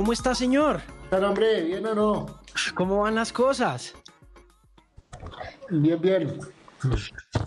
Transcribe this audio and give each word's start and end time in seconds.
¿Cómo 0.00 0.14
está, 0.14 0.34
señor? 0.34 0.80
Pero 1.10 1.28
hombre, 1.28 1.60
¿bien 1.60 1.84
o 1.84 1.94
no? 1.94 2.40
¿Cómo 2.74 3.02
van 3.02 3.16
las 3.16 3.30
cosas? 3.30 3.94
Bien, 5.68 6.00
bien. 6.00 6.40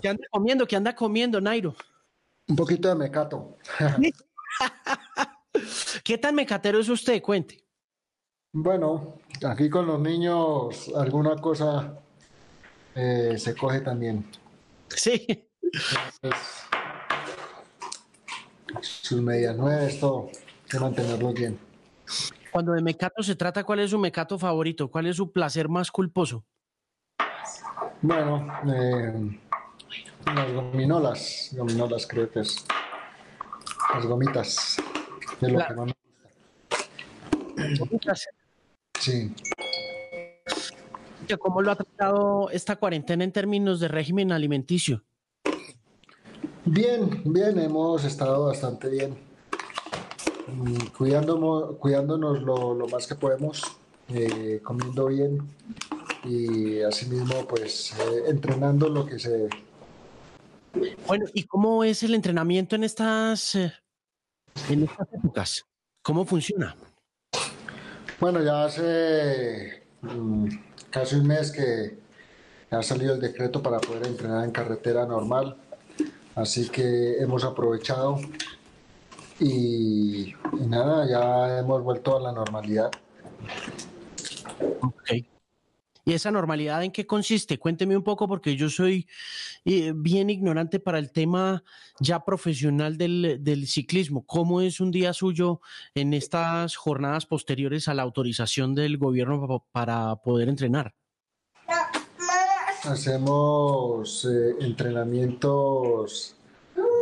¿Qué 0.00 0.08
anda 0.08 0.22
comiendo? 0.30 0.64
¿Qué 0.64 0.76
anda 0.76 0.94
comiendo, 0.94 1.40
Nairo? 1.40 1.74
Un 2.46 2.54
poquito 2.54 2.88
de 2.88 2.94
mecato. 2.94 3.58
¿Qué 6.04 6.16
tan 6.16 6.36
mecatero 6.36 6.78
es 6.78 6.88
usted? 6.88 7.20
Cuente. 7.20 7.64
Bueno, 8.52 9.18
aquí 9.44 9.68
con 9.68 9.88
los 9.88 9.98
niños 9.98 10.92
alguna 10.94 11.34
cosa 11.34 11.98
eh, 12.94 13.34
se 13.36 13.56
coge 13.56 13.80
también. 13.80 14.30
Sí. 14.90 15.26
Entonces, 15.60 16.40
sus 18.80 19.20
medias 19.20 19.56
nuevas, 19.56 19.98
todo. 19.98 20.28
Hay 20.28 20.70
que 20.70 20.78
mantenerlos 20.78 21.34
bien. 21.34 21.58
Cuando 22.54 22.70
de 22.72 22.82
mecato 22.82 23.20
se 23.20 23.34
trata, 23.34 23.64
¿cuál 23.64 23.80
es 23.80 23.90
su 23.90 23.98
mecato 23.98 24.38
favorito? 24.38 24.88
¿Cuál 24.88 25.06
es 25.06 25.16
su 25.16 25.32
placer 25.32 25.68
más 25.68 25.90
culposo? 25.90 26.44
Bueno, 28.00 28.46
eh, 28.72 29.40
las 30.32 30.52
gominolas, 30.52 31.48
gominolas 31.50 32.06
creo 32.06 32.30
que 32.30 32.38
es. 32.42 32.64
Las 33.92 34.06
gomitas. 34.06 34.76
Es 35.40 35.48
lo 35.52 35.58
La- 35.58 35.66
que 35.66 35.74
más 35.74 35.86
me- 35.86 35.92
Un 37.90 37.98
placer. 37.98 38.32
Sí. 39.00 39.34
¿Cómo 41.40 41.60
lo 41.60 41.72
ha 41.72 41.74
tratado 41.74 42.50
esta 42.50 42.76
cuarentena 42.76 43.24
en 43.24 43.32
términos 43.32 43.80
de 43.80 43.88
régimen 43.88 44.30
alimenticio? 44.30 45.02
Bien, 46.64 47.20
bien, 47.24 47.58
hemos 47.58 48.04
estado 48.04 48.46
bastante 48.46 48.88
bien. 48.90 49.33
Cuidándonos, 50.96 51.76
cuidándonos 51.76 52.42
lo, 52.42 52.74
lo 52.74 52.88
más 52.88 53.06
que 53.06 53.14
podemos, 53.14 53.62
eh, 54.08 54.60
comiendo 54.62 55.06
bien 55.06 55.40
y 56.24 56.82
asimismo 56.82 57.46
pues 57.46 57.92
eh, 57.92 58.24
entrenando 58.28 58.88
lo 58.88 59.06
que 59.06 59.18
se 59.18 59.30
debe. 59.30 59.50
Bueno, 61.06 61.26
¿y 61.32 61.44
cómo 61.44 61.84
es 61.84 62.02
el 62.02 62.14
entrenamiento 62.14 62.76
en 62.76 62.84
estas, 62.84 63.54
eh, 63.54 63.72
en 64.68 64.82
estas 64.82 65.08
épocas? 65.12 65.64
¿Cómo 66.02 66.26
funciona? 66.26 66.76
Bueno, 68.20 68.42
ya 68.42 68.64
hace 68.64 69.86
mm, 70.02 70.48
casi 70.90 71.16
un 71.16 71.26
mes 71.26 71.50
que 71.52 71.98
ha 72.70 72.82
salido 72.82 73.14
el 73.14 73.20
decreto 73.20 73.62
para 73.62 73.78
poder 73.78 74.06
entrenar 74.06 74.44
en 74.44 74.50
carretera 74.50 75.06
normal, 75.06 75.56
así 76.34 76.68
que 76.68 77.18
hemos 77.18 77.44
aprovechado 77.44 78.18
y, 79.40 80.34
y 80.52 80.66
nada, 80.68 81.08
ya 81.08 81.58
hemos 81.58 81.82
vuelto 81.82 82.16
a 82.16 82.20
la 82.20 82.32
normalidad. 82.32 82.90
Ok. 84.80 85.10
¿Y 86.06 86.12
esa 86.12 86.30
normalidad 86.30 86.84
en 86.84 86.92
qué 86.92 87.06
consiste? 87.06 87.58
Cuénteme 87.58 87.96
un 87.96 88.02
poco 88.02 88.28
porque 88.28 88.56
yo 88.56 88.68
soy 88.68 89.08
eh, 89.64 89.94
bien 89.96 90.28
ignorante 90.28 90.78
para 90.78 90.98
el 90.98 91.10
tema 91.10 91.64
ya 91.98 92.22
profesional 92.22 92.98
del, 92.98 93.38
del 93.40 93.66
ciclismo. 93.66 94.22
¿Cómo 94.26 94.60
es 94.60 94.80
un 94.80 94.90
día 94.90 95.14
suyo 95.14 95.62
en 95.94 96.12
estas 96.12 96.76
jornadas 96.76 97.24
posteriores 97.24 97.88
a 97.88 97.94
la 97.94 98.02
autorización 98.02 98.74
del 98.74 98.98
gobierno 98.98 99.48
pa- 99.48 99.64
para 99.72 100.16
poder 100.16 100.50
entrenar? 100.50 100.94
Hacemos 102.82 104.26
eh, 104.26 104.56
entrenamientos 104.60 106.36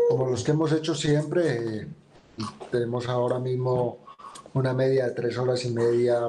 como 0.09 0.31
los 0.31 0.45
que 0.45 0.53
hemos 0.53 0.71
hecho 0.71 0.95
siempre. 0.95 1.89
Tenemos 2.71 3.09
ahora 3.09 3.39
mismo 3.39 3.99
una 4.55 4.73
media 4.73 5.07
de 5.07 5.13
tres 5.13 5.37
horas 5.39 5.65
y 5.65 5.71
media 5.71 6.29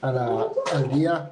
a 0.00 0.12
la- 0.12 0.46
al 0.72 0.88
día. 0.92 1.30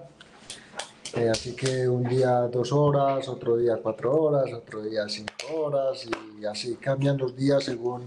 Eh, 1.14 1.28
así 1.28 1.54
que 1.54 1.86
un 1.88 2.04
día 2.04 2.40
dos 2.48 2.72
horas, 2.72 3.28
otro 3.28 3.56
día 3.58 3.76
cuatro 3.82 4.14
horas, 4.14 4.50
otro 4.54 4.82
día 4.82 5.06
cinco 5.08 5.34
horas 5.56 6.06
y 6.40 6.44
así 6.46 6.76
cambian 6.76 7.18
los 7.18 7.36
días 7.36 7.64
según 7.64 8.04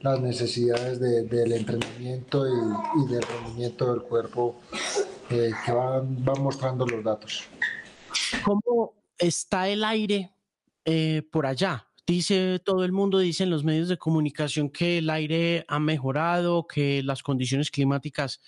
las 0.00 0.18
necesidades 0.20 0.98
de- 0.98 1.22
del 1.22 1.52
entrenamiento 1.52 2.44
y, 2.48 3.02
y 3.04 3.12
del 3.12 3.22
rendimiento 3.22 3.92
del 3.92 4.02
cuerpo 4.02 4.56
eh, 5.30 5.52
que 5.64 5.72
van, 5.72 6.24
van 6.24 6.42
mostrando 6.42 6.84
los 6.84 7.04
datos. 7.04 7.44
¿Cómo 8.44 8.94
está 9.16 9.68
el 9.68 9.84
aire 9.84 10.32
eh, 10.84 11.22
por 11.30 11.46
allá? 11.46 11.86
Dice 12.04 12.58
todo 12.58 12.84
el 12.84 12.90
mundo, 12.90 13.18
dicen 13.18 13.48
los 13.48 13.62
medios 13.62 13.88
de 13.88 13.96
comunicación 13.96 14.70
que 14.70 14.98
el 14.98 15.08
aire 15.08 15.64
ha 15.68 15.78
mejorado, 15.78 16.66
que 16.66 17.00
las 17.04 17.22
condiciones 17.22 17.70
climáticas 17.70 18.40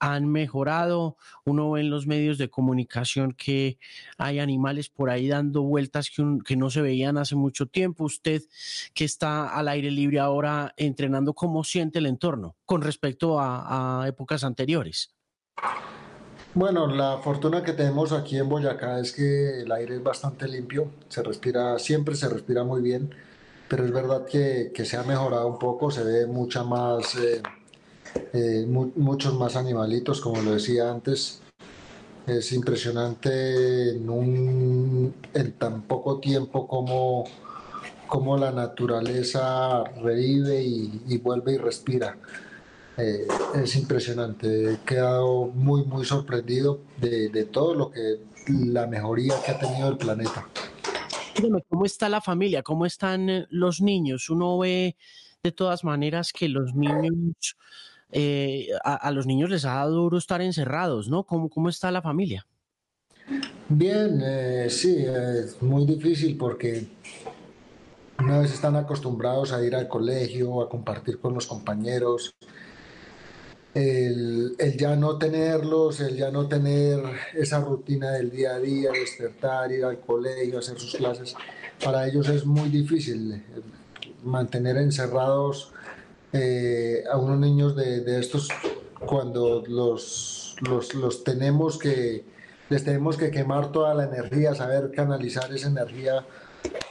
han 0.00 0.26
mejorado. 0.26 1.16
Uno 1.44 1.70
ve 1.70 1.82
en 1.82 1.90
los 1.90 2.08
medios 2.08 2.36
de 2.36 2.50
comunicación 2.50 3.32
que 3.32 3.78
hay 4.18 4.40
animales 4.40 4.88
por 4.88 5.08
ahí 5.08 5.28
dando 5.28 5.62
vueltas 5.62 6.10
que, 6.10 6.56
no 6.56 6.68
se 6.68 6.82
veían 6.82 7.16
hace 7.16 7.36
mucho 7.36 7.66
tiempo. 7.66 8.04
Usted 8.04 8.42
que 8.92 9.04
está 9.04 9.50
al 9.56 9.68
aire 9.68 9.92
libre 9.92 10.18
ahora 10.18 10.74
entrenando, 10.76 11.32
¿cómo 11.32 11.62
siente 11.62 12.00
el 12.00 12.06
entorno 12.06 12.56
con 12.64 12.82
respecto 12.82 13.38
a, 13.38 14.02
a 14.02 14.08
épocas 14.08 14.42
anteriores? 14.42 15.14
Bueno, 16.56 16.86
la 16.86 17.18
fortuna 17.18 17.62
que 17.62 17.74
tenemos 17.74 18.12
aquí 18.12 18.38
en 18.38 18.48
Boyacá 18.48 18.98
es 18.98 19.12
que 19.12 19.60
el 19.60 19.70
aire 19.72 19.96
es 19.96 20.02
bastante 20.02 20.48
limpio, 20.48 20.90
se 21.10 21.22
respira, 21.22 21.78
siempre 21.78 22.14
se 22.14 22.30
respira 22.30 22.64
muy 22.64 22.80
bien, 22.80 23.14
pero 23.68 23.84
es 23.84 23.92
verdad 23.92 24.24
que, 24.24 24.72
que 24.74 24.86
se 24.86 24.96
ha 24.96 25.02
mejorado 25.02 25.48
un 25.48 25.58
poco, 25.58 25.90
se 25.90 26.02
ve 26.02 26.26
mucha 26.26 26.64
más, 26.64 27.14
eh, 27.16 27.42
eh, 28.32 28.64
mu- 28.66 28.90
muchos 28.96 29.34
más 29.34 29.54
animalitos, 29.54 30.22
como 30.22 30.40
lo 30.40 30.52
decía 30.52 30.90
antes. 30.90 31.42
Es 32.26 32.52
impresionante 32.52 33.90
en, 33.90 35.14
tan 35.58 35.82
poco 35.82 36.20
tiempo 36.20 36.66
como, 36.66 37.24
como 38.06 38.38
la 38.38 38.50
naturaleza 38.50 39.84
revive 40.02 40.62
y 40.64 41.18
vuelve 41.18 41.52
y 41.52 41.58
respira. 41.58 42.16
Eh, 42.98 43.26
es 43.54 43.76
impresionante, 43.76 44.72
he 44.72 44.78
quedado 44.78 45.46
muy, 45.46 45.84
muy 45.84 46.04
sorprendido 46.06 46.80
de, 46.98 47.28
de 47.28 47.44
todo 47.44 47.74
lo 47.74 47.90
que, 47.90 48.20
la 48.48 48.86
mejoría 48.86 49.34
que 49.44 49.50
ha 49.50 49.58
tenido 49.58 49.88
el 49.88 49.98
planeta. 49.98 50.48
Dígame, 51.36 51.62
¿cómo 51.68 51.84
está 51.84 52.08
la 52.08 52.20
familia? 52.20 52.62
¿Cómo 52.62 52.86
están 52.86 53.28
eh, 53.28 53.46
los 53.50 53.80
niños? 53.82 54.30
Uno 54.30 54.56
ve 54.58 54.96
de 55.42 55.52
todas 55.52 55.84
maneras 55.84 56.32
que 56.32 56.48
los 56.48 56.74
niños, 56.74 57.56
eh, 58.10 58.68
a, 58.82 58.94
a 58.94 59.10
los 59.10 59.26
niños 59.26 59.50
les 59.50 59.64
ha 59.64 59.74
dado 59.74 59.94
duro 59.94 60.16
estar 60.16 60.40
encerrados, 60.40 61.08
¿no? 61.08 61.24
¿Cómo, 61.24 61.50
cómo 61.50 61.68
está 61.68 61.90
la 61.90 62.00
familia? 62.02 62.46
Bien, 63.68 64.22
eh, 64.24 64.68
sí, 64.70 65.04
es 65.04 65.60
muy 65.60 65.84
difícil 65.84 66.36
porque 66.36 66.86
una 68.18 68.38
vez 68.38 68.54
están 68.54 68.76
acostumbrados 68.76 69.52
a 69.52 69.62
ir 69.64 69.74
al 69.74 69.88
colegio, 69.88 70.62
a 70.62 70.68
compartir 70.68 71.18
con 71.18 71.34
los 71.34 71.46
compañeros, 71.46 72.36
el, 73.76 74.56
el 74.58 74.76
ya 74.78 74.96
no 74.96 75.18
tenerlos, 75.18 76.00
el 76.00 76.16
ya 76.16 76.30
no 76.30 76.48
tener 76.48 77.02
esa 77.34 77.60
rutina 77.60 78.10
del 78.12 78.30
día 78.30 78.54
a 78.54 78.58
día, 78.58 78.90
despertar, 78.90 79.70
ir 79.70 79.84
al 79.84 80.00
colegio, 80.00 80.58
hacer 80.58 80.80
sus 80.80 80.94
clases, 80.94 81.34
para 81.84 82.08
ellos 82.08 82.26
es 82.30 82.46
muy 82.46 82.70
difícil 82.70 83.34
eh, 83.34 83.42
mantener 84.24 84.78
encerrados 84.78 85.72
eh, 86.32 87.04
a 87.12 87.18
unos 87.18 87.38
niños 87.38 87.76
de, 87.76 88.00
de 88.00 88.18
estos 88.18 88.48
cuando 89.04 89.62
los, 89.68 90.56
los, 90.62 90.94
los 90.94 91.22
tenemos 91.22 91.78
que, 91.78 92.24
les 92.70 92.82
tenemos 92.82 93.18
que 93.18 93.30
quemar 93.30 93.72
toda 93.72 93.92
la 93.92 94.04
energía, 94.04 94.54
saber 94.54 94.90
canalizar 94.90 95.54
esa 95.54 95.68
energía 95.68 96.24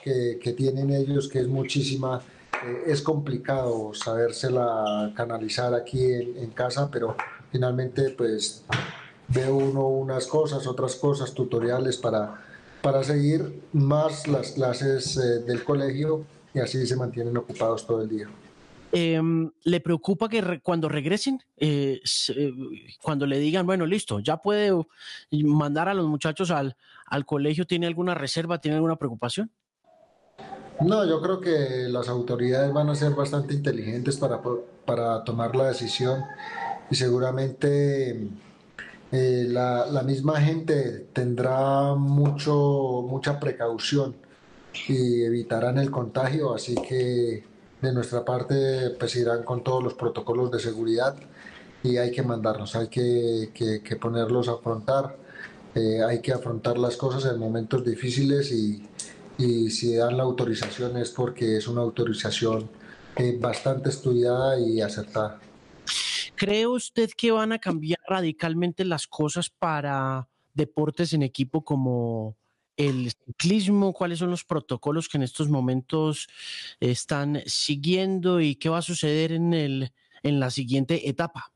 que, 0.03 0.37
que 0.39 0.53
tienen 0.53 0.91
ellos, 0.91 1.29
que 1.29 1.39
es 1.39 1.47
muchísima. 1.47 2.21
Eh, 2.63 2.83
es 2.87 3.01
complicado 3.01 3.93
sabérsela 3.93 5.11
canalizar 5.15 5.73
aquí 5.73 6.03
en, 6.03 6.37
en 6.37 6.49
casa, 6.51 6.89
pero 6.91 7.15
finalmente 7.51 8.09
pues 8.11 8.65
ve 9.27 9.49
uno 9.51 9.87
unas 9.87 10.27
cosas, 10.27 10.67
otras 10.67 10.95
cosas, 10.95 11.33
tutoriales 11.33 11.97
para, 11.97 12.41
para 12.81 13.03
seguir 13.03 13.61
más 13.73 14.27
las 14.27 14.51
clases 14.51 15.17
eh, 15.17 15.39
del 15.45 15.63
colegio 15.63 16.25
y 16.53 16.59
así 16.59 16.85
se 16.85 16.95
mantienen 16.95 17.35
ocupados 17.37 17.85
todo 17.85 18.01
el 18.01 18.09
día. 18.09 18.27
Em, 18.91 19.51
¿Le 19.63 19.81
preocupa 19.81 20.29
que 20.29 20.39
re- 20.39 20.61
cuando 20.61 20.87
regresen, 20.87 21.41
eh, 21.57 21.99
eh, 22.29 22.53
cuando 23.01 23.25
le 23.25 23.39
digan, 23.39 23.65
bueno, 23.65 23.85
listo, 23.85 24.19
ya 24.21 24.37
puede 24.37 24.71
mandar 25.31 25.89
a 25.89 25.93
los 25.93 26.07
muchachos 26.07 26.49
al, 26.49 26.77
al 27.07 27.25
colegio, 27.25 27.65
¿tiene 27.67 27.87
alguna 27.87 28.13
reserva, 28.13 28.61
tiene 28.61 28.75
alguna 28.77 28.95
preocupación? 28.95 29.51
No, 30.81 31.05
yo 31.05 31.21
creo 31.21 31.39
que 31.39 31.87
las 31.89 32.09
autoridades 32.09 32.73
van 32.73 32.89
a 32.89 32.95
ser 32.95 33.13
bastante 33.13 33.53
inteligentes 33.53 34.17
para, 34.17 34.41
para 34.85 35.23
tomar 35.23 35.55
la 35.55 35.67
decisión 35.67 36.23
y 36.89 36.95
seguramente 36.95 38.29
eh, 39.11 39.45
la, 39.47 39.85
la 39.87 40.03
misma 40.03 40.41
gente 40.41 41.07
tendrá 41.13 41.95
mucho, 41.95 43.05
mucha 43.07 43.39
precaución 43.39 44.15
y 44.89 45.23
evitarán 45.23 45.77
el 45.77 45.89
contagio, 45.89 46.53
así 46.53 46.75
que 46.75 47.43
de 47.81 47.93
nuestra 47.93 48.25
parte 48.25 48.91
pues 48.99 49.15
irán 49.15 49.43
con 49.43 49.63
todos 49.63 49.81
los 49.81 49.93
protocolos 49.93 50.51
de 50.51 50.59
seguridad 50.59 51.15
y 51.83 51.97
hay 51.97 52.11
que 52.11 52.21
mandarnos, 52.23 52.75
hay 52.75 52.89
que, 52.89 53.51
que, 53.53 53.95
ponerlos 53.95 54.49
a 54.49 54.53
afrontar, 54.53 55.15
eh, 55.73 56.01
hay 56.03 56.19
que 56.19 56.33
afrontar 56.33 56.77
las 56.77 56.97
cosas 56.97 57.31
en 57.31 57.39
momentos 57.39 57.85
difíciles 57.85 58.51
y, 58.51 58.83
y 59.37 59.69
si 59.69 59.95
dan 59.95 60.17
la 60.17 60.23
autorización 60.23 60.97
es 60.97 61.11
porque 61.11 61.57
es 61.57 61.67
una 61.67 61.81
autorización 61.81 62.69
eh, 63.17 63.37
bastante 63.39 63.89
estudiada 63.89 64.59
y 64.59 64.81
acertada. 64.81 65.39
¿Cree 66.35 66.67
usted 66.67 67.09
que 67.15 67.31
van 67.31 67.53
a 67.53 67.59
cambiar 67.59 67.99
radicalmente 68.07 68.83
las 68.83 69.07
cosas 69.07 69.49
para 69.49 70.27
deportes 70.53 71.13
en 71.13 71.23
equipo 71.23 71.63
como 71.63 72.35
el 72.75 73.11
ciclismo? 73.25 73.93
¿Cuáles 73.93 74.19
son 74.19 74.31
los 74.31 74.43
protocolos 74.43 75.07
que 75.07 75.17
en 75.17 75.23
estos 75.23 75.49
momentos 75.49 76.27
están 76.79 77.41
siguiendo 77.45 78.41
y 78.41 78.55
qué 78.55 78.67
va 78.67 78.79
a 78.79 78.81
suceder 78.81 79.31
en, 79.31 79.53
el, 79.53 79.93
en 80.23 80.39
la 80.39 80.49
siguiente 80.49 81.09
etapa? 81.09 81.53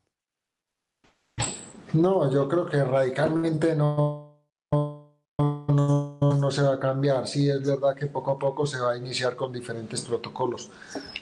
No, 1.91 2.31
yo 2.31 2.47
creo 2.47 2.65
que 2.67 2.83
radicalmente 2.83 3.75
no, 3.75 4.28
no, 6.49 6.55
se 6.55 6.61
va 6.63 6.73
a 6.73 6.79
cambiar. 6.79 7.27
Sí, 7.27 7.49
es 7.49 7.61
verdad 7.61 7.95
que 7.95 8.07
poco 8.07 8.31
a 8.31 8.39
poco 8.39 8.65
se 8.65 8.79
va 8.79 8.93
a 8.93 8.97
iniciar 8.97 9.35
con 9.35 9.53
diferentes 9.53 10.01
protocolos, 10.01 10.69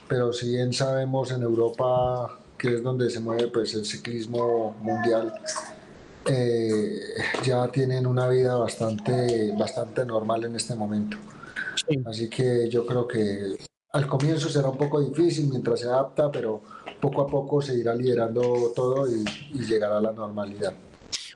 pero 0.08 0.32
si 0.32 0.50
bien 0.50 0.72
sabemos 0.72 1.30
en 1.32 1.42
Europa 1.42 2.38
que 2.56 2.74
es 2.74 2.82
donde 2.82 3.08
se 3.10 3.20
mueve 3.20 3.48
pues 3.48 3.74
el 3.74 3.84
ciclismo 3.84 4.74
mundial, 4.80 5.32
eh, 6.26 6.98
ya 7.44 7.68
tienen 7.68 8.06
una 8.06 8.28
vida 8.28 8.56
bastante, 8.56 9.52
bastante 9.56 10.04
normal 10.04 10.44
en 10.44 10.56
este 10.56 10.74
momento. 10.74 11.16
Así 12.06 12.28
que 12.28 12.68
yo 12.68 12.84
creo 12.84 13.06
que 13.06 13.56
al 13.92 14.06
comienzo 14.08 14.48
será 14.48 14.68
un 14.68 14.76
poco 14.76 15.00
difícil 15.00 15.48
mientras 15.48 15.80
se 15.80 15.86
adapta, 15.86 16.30
pero 16.32 16.62
poco 17.00 17.22
a 17.22 17.26
poco 17.26 17.62
se 17.62 17.74
irá 17.76 17.94
liderando 17.94 18.72
todo 18.74 19.06
y, 19.08 19.24
y 19.54 19.64
llegará 19.64 19.98
a 19.98 20.00
la 20.00 20.12
normalidad. 20.12 20.74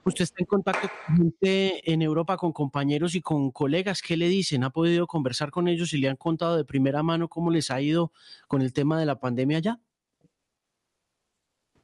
Usted 0.05 0.25
está 0.25 0.37
en 0.41 0.47
contacto 0.47 0.89
con 1.07 1.17
gente 1.17 1.93
en 1.93 2.03
Europa, 2.03 2.37
con 2.37 2.53
compañeros 2.53 3.15
y 3.15 3.23
con 3.23 3.53
colegas. 3.53 4.03
¿Qué 4.03 4.17
le 4.17 4.29
dicen? 4.29 4.65
¿Ha 4.65 4.71
podido 4.71 5.07
conversar 5.07 5.53
con 5.53 5.69
ellos 5.69 5.93
y 5.93 5.99
le 5.99 6.09
han 6.09 6.17
contado 6.17 6.57
de 6.57 6.65
primera 6.65 7.05
mano 7.05 7.29
cómo 7.29 7.53
les 7.53 7.71
ha 7.71 7.81
ido 7.81 8.11
con 8.49 8.63
el 8.63 8.73
tema 8.73 8.99
de 8.99 9.07
la 9.07 9.21
pandemia 9.21 9.59
allá? 9.59 9.79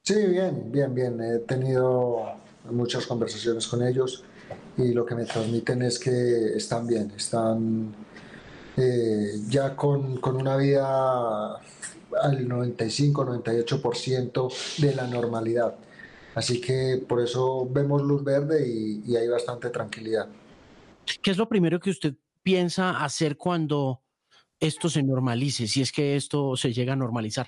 Sí, 0.03 0.15
bien, 0.27 0.69
bien, 0.71 0.93
bien. 0.93 1.21
He 1.21 1.39
tenido 1.39 2.25
muchas 2.69 3.07
conversaciones 3.07 3.65
con 3.67 3.87
ellos 3.87 4.25
y 4.75 4.91
lo 4.93 5.05
que 5.05 5.15
me 5.15 5.23
transmiten 5.25 5.81
es 5.83 5.97
que 5.99 6.57
están 6.57 6.87
bien, 6.87 7.13
están 7.15 7.95
eh, 8.75 9.39
ya 9.47 9.75
con, 9.75 10.17
con, 10.17 10.35
una 10.35 10.57
vida 10.57 11.55
al 11.55 12.47
95-98% 12.47 14.51
de 14.77 14.95
la 14.95 15.05
normalidad. 15.07 15.75
Así 16.39 16.61
que 16.61 17.03
por 17.05 17.19
eso 17.19 17.67
vemos 17.69 18.01
luz 18.01 18.23
verde 18.23 18.65
y, 18.65 19.03
y 19.05 19.17
hay 19.17 19.27
bastante 19.27 19.69
tranquilidad. 19.71 20.29
¿Qué 21.21 21.31
es 21.31 21.37
lo 21.37 21.49
primero 21.49 21.81
que 21.81 21.89
usted 21.89 22.13
piensa 22.41 23.03
hacer 23.03 23.35
cuando 23.35 24.01
esto 24.57 24.87
se 24.87 25.03
normalice, 25.03 25.67
si 25.67 25.81
es 25.81 25.91
que 25.91 26.15
esto 26.15 26.55
se 26.55 26.71
llega 26.71 26.93
a 26.93 26.95
normalizar? 26.95 27.47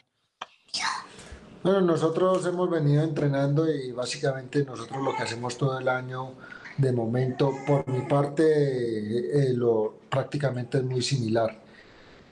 Bueno, 1.63 1.79
nosotros 1.79 2.45
hemos 2.45 2.69
venido 2.69 3.01
entrenando 3.01 3.71
y 3.71 3.93
básicamente 3.93 4.65
nosotros 4.65 5.01
lo 5.01 5.15
que 5.15 5.23
hacemos 5.23 5.57
todo 5.57 5.79
el 5.79 5.88
año, 5.88 6.33
de 6.77 6.91
momento, 6.91 7.53
por 7.65 7.88
mi 7.88 8.01
parte, 8.01 8.43
eh, 8.43 9.53
lo 9.53 9.99
prácticamente 10.09 10.79
es 10.79 10.83
muy 10.83 11.01
similar. 11.01 11.61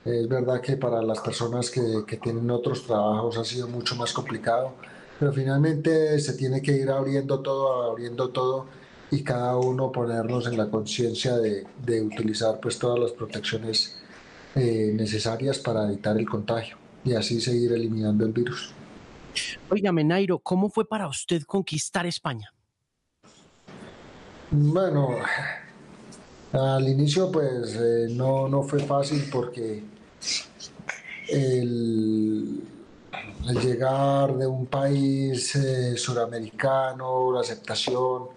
Es 0.03 0.27
verdad 0.27 0.59
que 0.59 0.75
para 0.75 1.01
las 1.01 1.21
personas 1.21 1.71
que, 1.71 2.03
que 2.06 2.17
tienen 2.17 2.51
otros 2.51 2.85
trabajos 2.85 3.38
ha 3.38 3.45
sido 3.45 3.69
mucho 3.69 3.95
más 3.95 4.11
complicado, 4.11 4.73
pero 5.19 5.33
finalmente 5.33 6.18
se 6.19 6.33
tiene 6.33 6.62
que 6.62 6.71
ir 6.71 6.89
abriendo 6.89 7.42
todo, 7.42 7.92
abriendo 7.92 8.30
todo 8.30 8.68
y 9.12 9.21
cada 9.24 9.57
uno 9.57 9.92
ponernos 9.92 10.48
en 10.48 10.57
la 10.57 10.69
conciencia 10.69 11.38
de, 11.38 11.66
de, 11.83 12.01
utilizar 12.01 12.60
pues 12.62 12.80
todas 12.80 13.00
las 13.00 13.12
protecciones 13.12 13.98
eh, 14.56 14.92
necesarias 14.95 15.60
para 15.60 15.86
evitar 15.86 16.18
el 16.18 16.27
contagio 16.27 16.77
y 17.04 17.13
así 17.13 17.42
seguir 17.42 17.74
eliminando 17.74 18.25
el 18.25 18.31
virus. 18.31 18.71
Oígame, 19.69 20.04
Nairo, 20.04 20.39
¿cómo 20.39 20.69
fue 20.69 20.88
para 20.88 21.07
usted 21.07 21.44
conquistar 21.44 22.06
España? 22.06 22.54
Bueno, 24.51 25.18
al 26.54 26.88
inicio 26.88 27.31
pues 27.31 27.75
eh, 27.75 28.07
no, 28.10 28.48
no 28.48 28.63
fue 28.63 28.80
fácil 28.80 29.24
porque 29.31 29.83
el, 31.27 32.63
llegar 33.53 34.35
de 34.37 34.47
un 34.47 34.65
país 34.67 35.55
eh, 35.55 35.97
suramericano, 35.97 37.31
la 37.31 37.41
aceptación, 37.41 38.27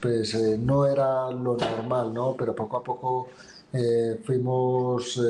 pues 0.00 0.34
eh, 0.34 0.58
no 0.58 0.86
era 0.86 1.30
lo 1.30 1.56
normal, 1.56 2.12
¿no? 2.12 2.34
Pero 2.36 2.54
poco 2.54 2.76
a 2.78 2.82
poco 2.82 3.28
fuimos 4.24 5.20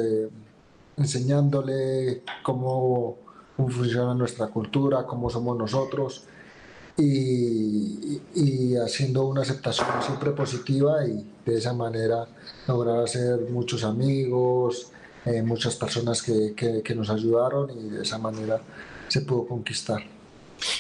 enseñándole 0.97 2.23
cómo 2.43 3.19
cómo 3.61 3.69
funciona 3.69 4.15
nuestra 4.15 4.47
cultura, 4.47 5.05
cómo 5.07 5.29
somos 5.29 5.57
nosotros 5.57 6.25
y, 6.97 8.21
y, 8.35 8.77
haciendo 8.77 9.27
una 9.27 9.43
aceptación 9.43 9.89
siempre 10.03 10.31
positiva 10.31 11.07
y 11.07 11.27
de 11.45 11.59
esa 11.59 11.75
manera 11.75 12.27
lograr 12.67 13.05
hacer 13.05 13.41
muchos 13.51 13.85
amigos, 13.85 14.93
eh, 15.27 15.43
muchas 15.43 15.77
personas 15.77 16.23
que, 16.23 16.55
que, 16.55 16.83
que 16.83 16.95
nos 16.95 17.11
ayudaron 17.11 17.71
y 17.71 17.91
de 17.91 18.03
esa 18.03 18.19
manera 18.19 18.61
se 19.11 19.23
pudo 19.23 19.47
conquistar. 19.47 20.03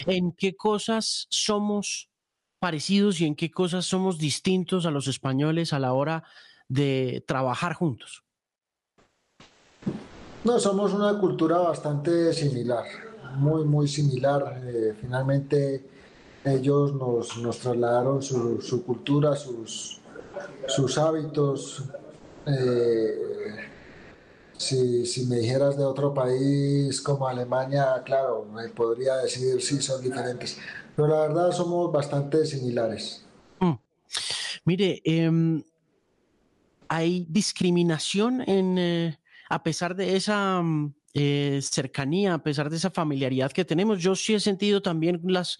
¿En 0.06 0.32
qué 0.32 0.56
cosas 0.56 1.26
somos 1.30 2.10
parecidos 2.58 3.20
y 3.20 3.26
en 3.26 3.34
qué 3.34 3.50
cosas 3.50 3.86
somos 3.86 4.18
distintos 4.18 4.86
a 4.86 4.90
los 4.90 5.08
españoles 5.08 5.72
a 5.72 5.78
la 5.78 5.92
hora 5.92 6.24
de 6.68 7.24
trabajar 7.26 7.74
juntos? 7.74 8.22
No, 10.44 10.58
somos 10.58 10.92
una 10.92 11.18
cultura 11.18 11.58
bastante 11.58 12.32
similar, 12.32 12.84
muy, 13.36 13.64
muy 13.64 13.88
similar. 13.88 14.62
Eh, 14.64 14.94
finalmente 15.00 15.84
ellos 16.44 16.94
nos, 16.94 17.36
nos 17.38 17.58
trasladaron 17.58 18.22
su, 18.22 18.60
su, 18.62 18.84
cultura, 18.84 19.36
sus, 19.36 20.00
sus 20.66 20.98
hábitos. 20.98 21.84
Eh, 22.46 23.69
si, 24.60 25.06
si, 25.06 25.26
me 25.26 25.36
dijeras 25.36 25.76
de 25.76 25.84
otro 25.84 26.12
país 26.12 27.00
como 27.00 27.26
Alemania, 27.26 28.02
claro, 28.04 28.44
me 28.44 28.68
podría 28.68 29.16
decir 29.16 29.60
sí, 29.60 29.80
son 29.80 30.02
diferentes. 30.02 30.58
Pero 30.94 31.08
la 31.08 31.20
verdad 31.22 31.52
somos 31.52 31.90
bastante 31.92 32.44
similares. 32.46 33.24
Mm. 33.58 33.74
Mire, 34.64 35.00
eh, 35.04 35.62
hay 36.88 37.26
discriminación 37.28 38.42
en... 38.42 38.78
Eh 38.78 39.16
a 39.50 39.62
pesar 39.64 39.96
de 39.96 40.16
esa 40.16 40.62
mm, 40.62 40.94
eh, 41.12 41.58
cercanía, 41.60 42.34
a 42.34 42.42
pesar 42.42 42.70
de 42.70 42.76
esa 42.76 42.90
familiaridad 42.90 43.50
que 43.50 43.64
tenemos, 43.64 44.00
yo 44.00 44.14
sí 44.14 44.32
he 44.32 44.40
sentido 44.40 44.80
también 44.80 45.20
las 45.24 45.58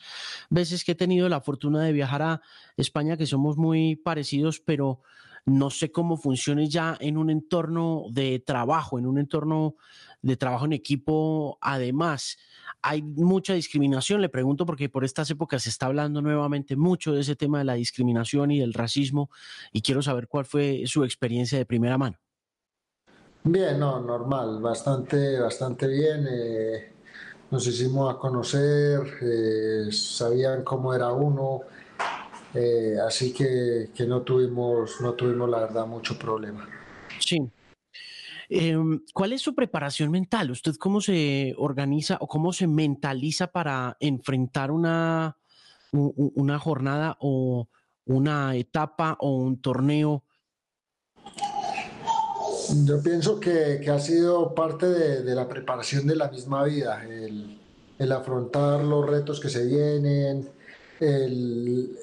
veces 0.48 0.84
que 0.84 0.92
he 0.92 0.94
tenido 0.94 1.28
la 1.28 1.40
fortuna 1.40 1.82
de 1.82 1.92
viajar 1.92 2.22
a 2.22 2.40
España 2.76 3.16
que 3.16 3.26
somos 3.26 3.58
muy 3.58 3.96
parecidos, 3.96 4.60
pero 4.60 5.02
no 5.46 5.70
sé 5.70 5.90
cómo 5.90 6.16
funcione 6.16 6.68
ya 6.68 6.96
en 7.00 7.16
un 7.16 7.30
entorno 7.30 8.04
de 8.10 8.38
trabajo, 8.40 8.98
en 8.98 9.06
un 9.06 9.18
entorno 9.18 9.76
de 10.22 10.36
trabajo 10.36 10.64
en 10.66 10.72
equipo. 10.72 11.58
Además, 11.60 12.36
hay 12.82 13.02
mucha 13.02 13.54
discriminación, 13.54 14.20
le 14.20 14.28
pregunto 14.28 14.66
porque 14.66 14.88
por 14.88 15.04
estas 15.04 15.30
épocas 15.30 15.62
se 15.62 15.70
está 15.70 15.86
hablando 15.86 16.22
nuevamente 16.22 16.76
mucho 16.76 17.12
de 17.12 17.20
ese 17.20 17.36
tema 17.36 17.58
de 17.58 17.64
la 17.64 17.74
discriminación 17.74 18.50
y 18.50 18.60
del 18.60 18.74
racismo 18.74 19.30
y 19.72 19.82
quiero 19.82 20.02
saber 20.02 20.28
cuál 20.28 20.44
fue 20.44 20.82
su 20.86 21.04
experiencia 21.04 21.58
de 21.58 21.66
primera 21.66 21.98
mano. 21.98 22.18
Bien, 23.42 23.78
no, 23.78 24.00
normal, 24.00 24.60
bastante, 24.60 25.40
bastante 25.40 25.86
bien. 25.86 26.26
Eh, 26.30 26.92
nos 27.50 27.66
hicimos 27.66 28.14
a 28.14 28.18
conocer, 28.18 29.00
eh, 29.22 29.88
sabían 29.90 30.62
cómo 30.62 30.94
era 30.94 31.10
uno, 31.10 31.62
eh, 32.54 32.96
así 33.06 33.32
que, 33.32 33.90
que, 33.94 34.06
no 34.06 34.22
tuvimos, 34.22 35.00
no 35.00 35.14
tuvimos 35.14 35.48
la 35.48 35.60
verdad 35.60 35.86
mucho 35.86 36.18
problema. 36.18 36.68
Sí. 37.18 37.38
Em, 38.48 39.00
¿Cuál 39.14 39.32
es 39.32 39.42
su 39.42 39.54
preparación 39.54 40.10
mental? 40.10 40.50
¿Usted 40.50 40.74
cómo 40.74 41.00
se 41.00 41.54
organiza 41.56 42.18
o 42.20 42.26
cómo 42.26 42.52
se 42.52 42.66
mentaliza 42.66 43.46
para 43.46 43.96
enfrentar 44.00 44.72
una, 44.72 45.36
una 45.92 46.58
jornada 46.58 47.16
o 47.20 47.68
una 48.06 48.56
etapa 48.56 49.16
o 49.20 49.36
un 49.36 49.60
torneo? 49.60 50.24
Yo 52.84 53.00
pienso 53.02 53.38
que, 53.38 53.80
que 53.82 53.90
ha 53.90 54.00
sido 54.00 54.54
parte 54.54 54.86
de, 54.86 55.22
de, 55.22 55.34
la 55.34 55.48
preparación 55.48 56.06
de 56.06 56.16
la 56.16 56.28
misma 56.28 56.64
vida, 56.64 57.04
el, 57.04 57.58
el, 57.98 58.12
afrontar 58.12 58.82
los 58.82 59.08
retos 59.08 59.40
que 59.40 59.48
se 59.48 59.64
vienen, 59.66 60.48
el, 61.00 61.96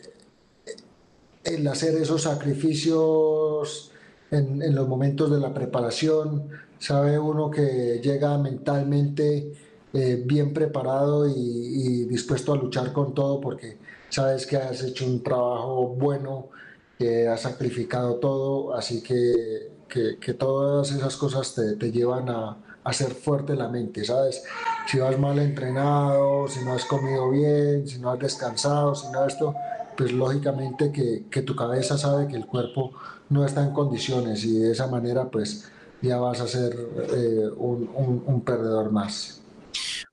el 1.48 1.68
hacer 1.68 1.96
esos 1.96 2.24
sacrificios 2.24 3.92
en, 4.32 4.76
los 4.76 4.88
momentos 4.88 5.32
de 5.32 5.40
la 5.40 5.54
preparación. 5.54 6.50
Sabe 6.80 7.18
uno 7.18 7.50
que 7.50 8.00
llega 8.04 8.38
mentalmente 8.38 9.54
eh, 9.94 10.24
bien 10.26 10.54
preparado 10.54 11.28
y, 11.28 12.06
dispuesto 12.06 12.54
a 12.54 12.58
luchar 12.58 12.94
con 12.94 13.14
todo 13.14 13.42
porque 13.42 13.78
sabes 14.10 14.46
que 14.46 14.58
has 14.58 14.84
hecho 14.84 15.06
un 15.06 15.24
trabajo 15.24 15.88
bueno, 15.88 16.50
que 16.98 17.28
has 17.28 17.42
sacrificado 17.42 18.16
todo, 18.16 18.74
así 18.74 19.02
que, 19.02 19.72
que, 19.88 20.34
todas 20.34 20.92
esas 20.92 21.16
cosas 21.16 21.54
te, 21.54 21.76
te 21.76 21.92
llevan 21.92 22.30
a, 22.30 22.58
ser 22.92 23.12
fuerte 23.14 23.54
la 23.54 23.68
mente, 23.68 24.06
¿sabes? 24.06 24.44
Si 24.90 24.98
vas 24.98 25.20
mal 25.20 25.38
entrenado, 25.40 26.48
si 26.48 26.64
no 26.64 26.74
has 26.74 26.86
comido 26.86 27.30
bien, 27.30 27.86
si 27.86 28.00
no 28.00 28.12
has 28.12 28.20
descansado, 28.20 28.96
si 28.96 29.12
no 29.12 29.26
esto, 29.26 29.54
pues 29.98 30.12
lógicamente 30.14 30.92
que, 30.92 31.26
que 31.30 31.42
tu 31.42 31.56
cabeza 31.56 31.98
sabe 31.98 32.28
que 32.28 32.36
el 32.36 32.46
cuerpo 32.46 32.94
no 33.30 33.46
está 33.46 33.64
en 33.64 33.74
condiciones 33.74 34.46
y 34.46 34.60
de 34.60 34.72
esa 34.72 34.88
manera 34.88 35.30
pues 35.30 35.70
ya 36.02 36.18
vas 36.18 36.40
a 36.42 36.48
ser 36.48 36.74
eh, 37.16 37.50
un, 37.58 38.42
perdedor 38.46 38.92
más. 38.92 39.42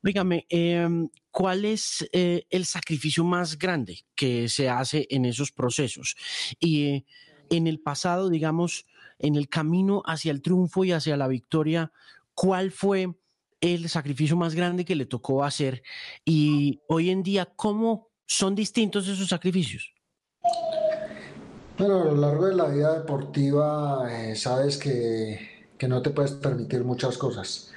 Dígame, 0.03 0.47
em, 0.49 1.09
¿cuál 1.31 1.65
es 1.65 2.09
eh, 2.13 2.47
el 2.51 2.65
sacrificio 2.65 3.25
más 3.25 3.59
grande 3.59 4.05
que 4.15 4.49
se 4.49 4.69
hace 4.69 5.07
en 5.11 5.25
esos 5.25 5.53
procesos? 5.53 6.17
Y 6.59 6.85
eh, 6.85 7.05
en 7.51 7.67
el 7.67 7.81
pasado, 7.81 8.29
digamos, 8.29 8.87
en 9.19 9.37
el 9.37 9.49
camino 9.49 10.03
hacia 10.07 10.33
el 10.33 10.43
triunfo 10.43 10.85
y 10.85 10.93
hacia 10.93 11.17
la 11.17 11.29
victoria, 11.29 11.93
¿cuál 12.35 12.71
fue 12.71 13.15
el 13.61 13.89
sacrificio 13.89 14.37
más 14.37 14.55
grande 14.55 14.85
que 14.85 14.97
le 14.97 15.07
tocó 15.07 15.45
hacer? 15.45 15.83
Y 16.25 16.81
hoy 16.89 17.11
en 17.11 17.23
día, 17.23 17.47
¿cómo 17.57 18.09
son 18.27 18.55
distintos 18.55 19.09
esos 19.09 19.29
sacrificios? 19.29 19.93
Bueno, 21.79 22.03
a 22.03 22.05
lo 22.05 22.17
largo 22.17 22.47
de 22.47 22.55
la 22.55 22.69
vida 22.69 22.99
deportiva 22.99 24.07
eh, 24.11 24.37
sabes 24.37 24.77
que, 24.77 25.67
que 25.77 25.89
no 25.89 26.03
te 26.03 26.11
puedes 26.11 26.33
permitir 26.33 26.85
muchas 26.85 27.19
cosas 27.19 27.73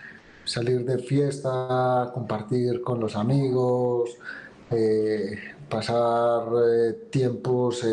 salir 0.48 0.86
de 0.86 0.98
fiesta, 1.00 2.10
compartir 2.14 2.82
con 2.82 3.00
los 3.02 3.16
amigos, 3.16 4.12
eh, 4.72 5.38
pasar 5.70 6.44
eh, 6.66 6.94
tiempos, 7.12 7.86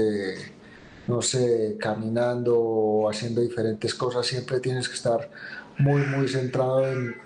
no 1.08 1.20
sé, 1.20 1.76
caminando 1.80 2.56
o 2.58 3.10
haciendo 3.10 3.40
diferentes 3.40 3.94
cosas, 3.94 4.24
siempre 4.26 4.60
tienes 4.60 4.88
que 4.88 4.94
estar 4.94 5.30
muy, 5.78 6.02
muy 6.02 6.28
centrado 6.28 6.86
en, 6.86 7.16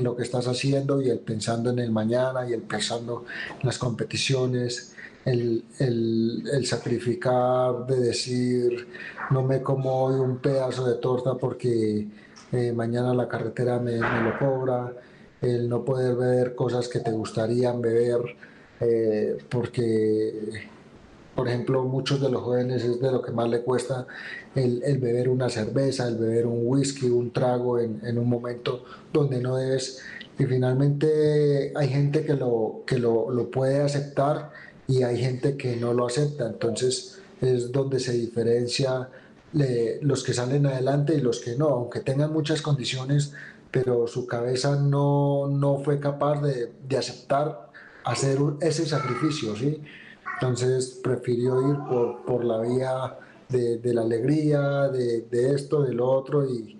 lo 0.00 0.16
que 0.16 0.22
estás 0.22 0.46
haciendo 0.46 1.00
y 1.02 1.10
el 1.10 1.18
pensando 1.18 1.70
en 1.70 1.78
el 1.78 1.90
mañana 1.90 2.48
y 2.48 2.52
el 2.52 2.62
pensando 2.62 3.24
en 3.60 3.66
las 3.66 3.78
competiciones. 3.78 4.94
El, 5.24 5.64
el, 5.78 6.66
sacrificar 6.66 7.86
de 7.86 8.00
decir 8.00 8.88
no 9.30 9.44
me 9.44 9.62
como 9.62 10.02
hoy 10.06 10.18
un 10.18 10.38
pedazo 10.38 10.84
de 10.84 10.96
torta 10.96 11.34
porque 11.34 12.08
eh, 12.52 12.72
mañana 12.72 13.14
la 13.14 13.28
carretera 13.28 13.78
me, 13.78 13.96
lo 13.96 14.38
cobra, 14.38 14.92
el 15.40 15.68
no 15.68 15.84
poder 15.84 16.16
beber 16.16 16.54
cosas 16.54 16.86
que 16.88 17.00
te 17.00 17.10
gustarían 17.10 17.80
beber, 17.80 18.20
eh, 18.80 19.38
porque, 19.48 20.68
por 21.34 21.48
ejemplo, 21.48 21.82
muchos 21.84 22.20
de 22.20 22.30
los 22.30 22.42
jóvenes 22.42 22.84
es 22.84 23.00
de 23.00 23.10
lo 23.10 23.22
que 23.22 23.32
más 23.32 23.48
le 23.48 23.62
cuesta 23.62 24.06
el, 24.54 24.98
beber 24.98 25.28
una 25.28 25.48
cerveza, 25.48 26.06
el 26.06 26.16
beber 26.16 26.46
un 26.46 26.60
whisky, 26.64 27.06
un 27.06 27.32
trago 27.32 27.78
en, 27.78 28.18
un 28.18 28.28
momento 28.28 28.84
donde 29.12 29.40
no 29.40 29.56
debes. 29.56 30.02
Y 30.38 30.44
finalmente 30.44 31.72
hay 31.74 31.88
gente 31.88 32.24
que 32.24 32.34
lo, 32.34 32.82
que 32.86 32.98
lo, 32.98 33.30
lo 33.30 33.50
puede 33.50 33.80
aceptar 33.80 34.50
y 34.86 35.02
hay 35.02 35.18
gente 35.18 35.56
que 35.56 35.76
no 35.76 35.94
lo 35.94 36.06
acepta. 36.06 36.46
Entonces 36.46 37.20
es 37.40 37.72
donde 37.72 37.98
se 37.98 38.12
diferencia 38.12 39.08
los 40.02 40.24
que 40.24 40.34
salen 40.34 40.66
adelante 40.66 41.14
y 41.14 41.20
los 41.20 41.40
que 41.40 41.56
no, 41.56 41.68
aunque 41.68 42.00
tengan 42.00 42.32
muchas 42.32 42.62
condiciones, 42.62 43.32
pero 43.70 44.06
su 44.06 44.26
cabeza 44.26 44.76
no, 44.76 45.48
no 45.48 45.78
fue 45.78 45.98
capaz 45.98 46.42
de, 46.42 46.72
de 46.86 46.96
aceptar 46.98 47.70
hacer 48.04 48.38
ese 48.60 48.86
sacrificio, 48.86 49.56
¿sí? 49.56 49.80
Entonces 50.42 50.98
prefirió 51.04 51.70
ir 51.70 51.76
por, 51.88 52.24
por 52.24 52.44
la 52.44 52.60
vía 52.62 53.16
de, 53.48 53.78
de 53.78 53.94
la 53.94 54.02
alegría, 54.02 54.88
de, 54.88 55.20
de, 55.20 55.54
esto, 55.54 55.84
de 55.84 55.94
lo 55.94 56.10
otro, 56.10 56.44
y, 56.44 56.76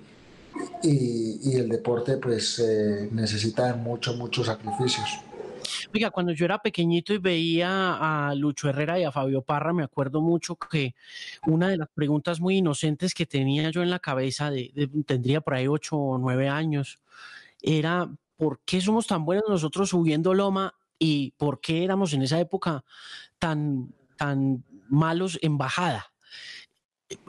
y, 0.83 1.39
y 1.45 1.55
el 1.55 1.69
deporte 1.69 2.17
pues 2.17 2.59
eh, 2.59 3.09
necesita 3.13 3.77
mucho, 3.77 4.15
muchos 4.15 4.47
sacrificios. 4.47 5.09
Oiga, 5.95 6.11
cuando 6.11 6.33
yo 6.33 6.45
era 6.45 6.59
pequeñito 6.59 7.15
y 7.15 7.19
veía 7.19 8.31
a 8.31 8.35
Lucho 8.35 8.69
Herrera 8.69 8.99
y 8.99 9.05
a 9.05 9.13
Fabio 9.13 9.43
Parra, 9.43 9.73
me 9.73 9.85
acuerdo 9.85 10.21
mucho 10.21 10.57
que 10.57 10.97
una 11.47 11.69
de 11.69 11.77
las 11.77 11.89
preguntas 11.95 12.41
muy 12.41 12.57
inocentes 12.57 13.15
que 13.15 13.27
tenía 13.27 13.71
yo 13.71 13.85
en 13.85 13.91
la 13.91 14.01
cabeza, 14.01 14.51
de, 14.51 14.91
tendría 15.07 15.41
por 15.41 15.55
ahí 15.55 15.69
ocho 15.69 15.97
o 15.97 16.19
nueve 16.19 16.49
años, 16.49 16.99
era 17.61 18.11
¿por 18.37 18.59
qué 18.65 18.81
somos 18.81 19.07
tan 19.07 19.25
buenos 19.25 19.45
nosotros 19.49 19.91
subiendo 19.91 20.35
loma 20.35 20.75
y 21.05 21.33
por 21.33 21.61
qué 21.61 21.83
éramos 21.83 22.13
en 22.13 22.23
esa 22.23 22.39
época 22.39 22.85
tan, 23.41 23.93
tan 24.17 24.65
malos 24.89 25.37
en 25.43 25.59
bajada? 25.59 26.13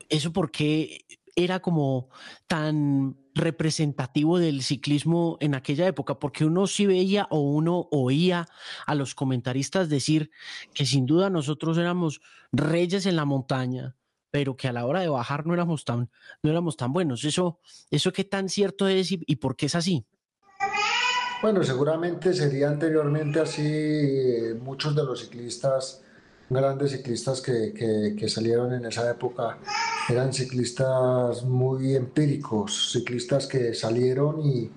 Eso 0.09 0.31
porque 0.31 1.05
era 1.35 1.59
como 1.59 2.09
tan 2.45 3.17
representativo 3.33 4.37
del 4.37 4.61
ciclismo 4.61 5.37
en 5.39 5.55
aquella 5.55 5.87
época, 5.87 6.19
porque 6.19 6.45
uno 6.45 6.67
sí 6.67 6.85
veía 6.85 7.27
o 7.31 7.39
uno 7.39 7.87
oía 7.89 8.45
a 8.85 8.93
los 8.93 9.15
comentaristas 9.15 9.89
decir 9.89 10.29
que 10.75 10.85
sin 10.85 11.07
duda 11.07 11.31
nosotros 11.31 11.79
éramos 11.79 12.21
reyes 12.51 13.07
en 13.07 13.15
la 13.15 13.25
montaña, 13.25 13.95
pero 14.29 14.55
que 14.55 14.67
a 14.67 14.73
la 14.73 14.85
hora 14.85 15.01
de 15.01 15.09
bajar 15.09 15.47
no 15.47 15.55
éramos 15.55 15.83
tan, 15.83 16.11
no 16.43 16.51
éramos 16.51 16.77
tan 16.77 16.93
buenos. 16.93 17.23
Eso, 17.23 17.59
eso 17.89 18.13
qué 18.13 18.23
tan 18.23 18.49
cierto 18.49 18.87
es 18.87 19.11
y, 19.11 19.23
y 19.25 19.37
por 19.37 19.55
qué 19.55 19.65
es 19.65 19.73
así. 19.73 20.05
Bueno, 21.43 21.61
seguramente 21.61 22.33
sería 22.33 22.69
anteriormente 22.69 23.41
así. 23.41 24.57
Muchos 24.61 24.95
de 24.95 25.03
los 25.03 25.19
ciclistas 25.19 26.01
grandes 26.49 26.91
ciclistas 26.91 27.41
que, 27.41 27.73
que, 28.17 28.29
salieron 28.29 28.73
en 28.73 28.85
esa 28.85 29.11
época 29.11 29.57
eran 30.07 30.31
ciclistas 30.31 31.43
muy 31.43 31.97
empíricos, 31.97 32.93
ciclistas 32.93 33.45
que 33.45 33.73
salieron 33.73 34.39
y 34.39 34.71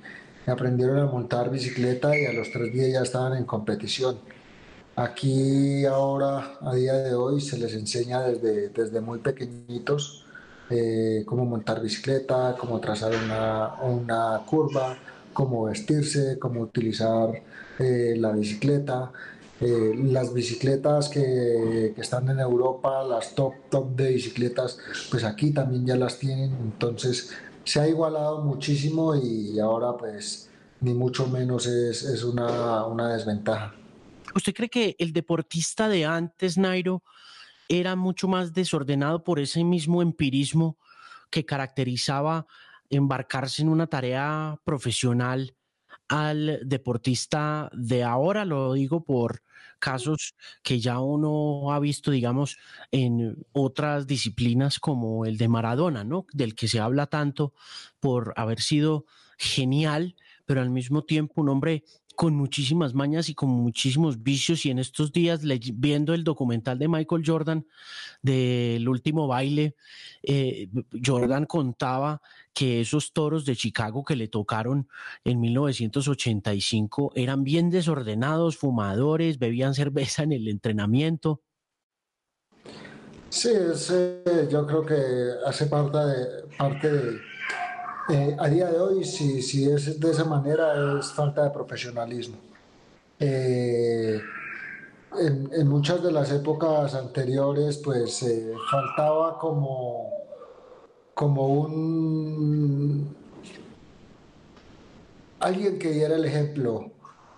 aprendieron 0.45 0.99
a 0.99 1.07
montar 1.07 1.51
bicicleta 1.51 2.19
y 2.19 2.25
a 2.25 2.33
los 2.33 2.51
tres 2.51 2.73
días 2.73 2.93
ya 2.95 3.03
estaban 3.03 3.37
en 3.37 3.45
competición. 3.45 4.19
Aquí 4.97 5.87
ahora, 5.87 6.59
a 6.61 6.75
día 6.75 6.95
de 6.95 7.15
hoy, 7.15 7.41
se 7.41 7.59
les 7.59 7.75
enseña 7.75 8.23
desde, 8.23 8.71
desde 8.71 9.01
muy 9.01 9.21
pequeñitos 9.21 10.27
eh, 10.69 11.23
cómo 11.27 11.45
montar 11.45 11.81
bicicleta, 11.81 12.57
cómo 12.59 12.81
trazar 12.81 13.13
una, 13.15 13.75
una, 13.83 14.43
curva, 14.45 14.97
cómo 15.37 15.65
vestirse, 15.65 16.39
cómo 16.39 16.63
utilizar 16.63 17.29
eh, 17.79 18.15
la 18.17 18.33
bicicleta. 18.33 19.13
Eh, 19.61 19.95
las 20.13 20.35
bicicletas 20.35 21.09
que, 21.09 21.93
que, 21.95 22.01
están 22.01 22.29
en 22.29 22.41
Europa, 22.41 23.03
las 23.05 23.35
top, 23.35 23.55
top 23.71 23.97
de 23.97 24.13
bicicletas, 24.13 24.79
pues 25.11 25.25
aquí 25.25 25.51
también 25.51 25.87
ya 25.87 25.97
las 25.97 26.19
tienen, 26.19 26.55
entonces 26.61 27.33
se 27.65 27.81
ha 27.81 27.89
igualado 27.89 28.45
muchísimo 28.45 29.15
y 29.17 29.59
ahora 29.59 29.97
pues 29.97 30.51
ni 30.83 30.93
mucho 30.93 31.27
menos 31.27 31.67
es, 31.67 32.03
es 32.03 32.23
una, 32.23 32.85
una 32.85 33.15
desventaja. 33.15 33.75
¿Usted 34.35 34.53
cree 34.53 34.69
que 34.69 34.97
el 34.99 35.15
deportista 35.15 35.89
de 35.89 36.05
antes, 36.05 36.59
Nairo, 36.59 37.03
era 37.71 37.97
mucho 37.97 38.29
más 38.29 38.53
desordenado 38.53 39.25
por 39.25 39.41
ese 39.41 39.65
mismo 39.65 40.03
empirismo 40.03 40.77
que 41.31 41.47
caracterizaba 41.47 42.47
embarcarse 42.91 43.63
en 43.63 43.69
una 43.69 43.87
tarea 43.87 44.61
profesional 44.65 45.57
al 46.09 46.61
deportista 46.65 47.71
de 47.73 48.05
ahora? 48.05 48.45
Lo 48.45 48.75
digo 48.75 49.05
por 49.05 49.43
casos 49.79 50.35
que 50.63 50.81
ya 50.81 51.01
uno 51.01 51.73
ha 51.73 51.81
visto, 51.81 52.11
digamos, 52.11 52.59
en 52.91 53.45
otras 53.53 54.07
disciplinas 54.07 54.79
como 54.79 55.27
el 55.27 55.37
de 55.37 55.49
Maradona, 55.49 56.05
¿no? 56.05 56.27
Del 56.33 56.55
que 56.55 56.69
se 56.69 56.81
habla 56.81 57.07
tanto 57.07 57.53
por 58.01 58.33
haber 58.37 58.61
sido 58.61 59.05
genial, 59.39 60.17
pero 60.45 60.61
al 60.63 60.71
mismo 60.71 61.05
tiempo 61.05 61.41
un 61.41 61.51
hombre 61.51 61.85
con 62.17 62.35
muchísimas 62.35 62.95
mañas 62.95 63.29
y 63.29 63.35
con 63.35 63.51
muchísimos 63.51 64.23
vicios 64.23 64.65
y 64.65 64.71
en 64.71 64.79
estos 64.79 65.13
días 65.13 65.43
viendo 65.75 66.15
el 66.15 66.25
documental 66.25 66.79
de 66.79 66.89
Michael 66.89 67.23
Jordan 67.25 67.67
del 68.23 68.89
último 68.89 69.29
baile, 69.29 69.77
eh, 70.23 70.69
Jordan 71.05 71.45
contaba 71.45 72.21
que 72.55 72.81
esos 72.81 73.13
toros 73.13 73.45
de 73.45 73.55
Chicago 73.55 74.03
que 74.03 74.17
le 74.17 74.29
tocaron 74.29 74.89
en 75.25 75.41
1985 75.41 77.13
eran 77.15 77.45
bien 77.45 77.69
desordenados, 77.71 78.57
fumadores, 78.57 79.39
bebían 79.39 79.75
cerveza 79.75 80.23
en 80.23 80.33
el 80.33 80.49
entrenamiento. 80.49 81.43
Sí, 83.29 83.51
yo 84.51 84.67
creo 84.67 84.87
que 84.87 84.97
hace 85.47 85.67
parte 85.67 85.99
de, 85.99 86.57
parte 86.57 86.91
de 86.91 87.36
eh, 88.11 88.37
a 88.39 88.49
día 88.49 88.71
de 88.71 88.79
hoy, 88.79 89.05
si, 89.05 89.43
si, 89.43 89.69
es 89.71 89.99
de 89.99 90.11
esa 90.11 90.25
manera, 90.25 90.99
es 90.99 91.13
falta 91.13 91.45
de 91.45 91.51
profesionalismo. 91.51 92.37
Eh, 93.19 94.21
en, 95.19 95.69
muchas 95.69 96.03
de 96.03 96.13
las 96.13 96.31
épocas 96.31 96.95
anteriores, 96.95 97.79
pues 97.79 98.23
eh, 98.23 98.53
faltaba 98.71 99.39
como, 99.39 100.11
como 101.15 101.47
un 101.49 103.17
alguien 105.41 105.79
que 105.79 105.91
diera 105.91 106.17
el 106.17 106.25
ejemplo, 106.25 106.91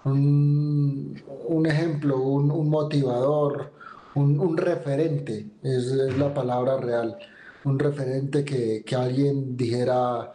un, 0.04 1.66
ejemplo, 1.66 2.18
un, 2.18 2.70
motivador, 2.70 3.72
un, 4.14 4.56
referente, 4.56 5.46
es, 5.62 5.92
la 6.16 6.32
palabra 6.32 6.78
real, 6.78 7.18
un 7.64 7.78
referente 7.78 8.44
que, 8.44 8.82
que 8.84 8.96
alguien 8.96 9.56
dijera, 9.56 10.32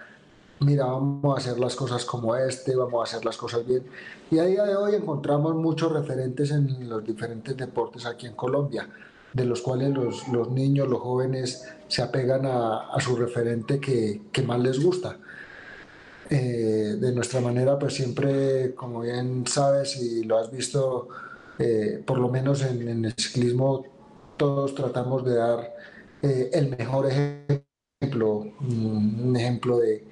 mira, 0.64 0.86
vamos 0.86 1.36
a 1.36 1.40
hacer 1.40 1.60
las 1.60 1.76
cosas 1.76 2.06
como 2.06 2.36
este, 2.36 2.76
vamos 2.76 3.02
a 3.02 3.04
hacer 3.04 3.26
las 3.26 3.38
cosas 3.38 3.66
bien. 3.66 3.84
Y 4.32 4.40
a 4.40 4.44
día 4.44 4.64
de 4.64 4.76
hoy 4.76 4.96
encontramos 4.96 5.56
muchos 5.56 5.92
referentes 5.92 6.52
en 6.52 6.90
los 6.90 7.04
diferentes 7.04 7.56
deportes 7.56 8.06
aquí 8.06 8.28
en 8.28 8.34
Colombia, 8.34 8.88
de 9.34 9.46
los 9.46 9.62
cuales 9.62 9.90
los, 9.90 10.28
los 10.30 10.52
niños, 10.52 10.88
los 10.88 11.00
jóvenes 11.00 11.68
se 11.88 12.02
apegan 12.02 12.46
a, 12.46 12.90
a 12.94 13.00
su 13.00 13.16
referente 13.16 13.80
que, 13.80 14.22
que, 14.32 14.42
más 14.44 14.60
les 14.60 14.84
gusta. 14.84 15.18
Eh, 16.30 16.96
de 17.00 17.12
nuestra 17.12 17.42
manera, 17.42 17.78
pues 17.78 17.94
siempre, 17.94 18.74
como 18.76 19.02
bien 19.02 19.46
sabes 19.46 19.98
y 19.98 20.24
lo 20.24 20.38
has 20.38 20.52
visto, 20.52 21.10
eh, 21.60 22.02
por 22.06 22.18
lo 22.18 22.30
menos 22.30 22.64
en, 22.64 22.88
en, 22.88 23.06
el 23.06 23.14
ciclismo, 23.14 23.86
todos 24.38 24.74
tratamos 24.74 25.26
de 25.26 25.36
dar 25.36 25.74
eh, 26.22 26.50
el 26.54 26.76
mejor 26.76 27.08
ejemplo, 27.08 28.46
un 28.62 29.36
ejemplo 29.36 29.78
de, 29.80 30.06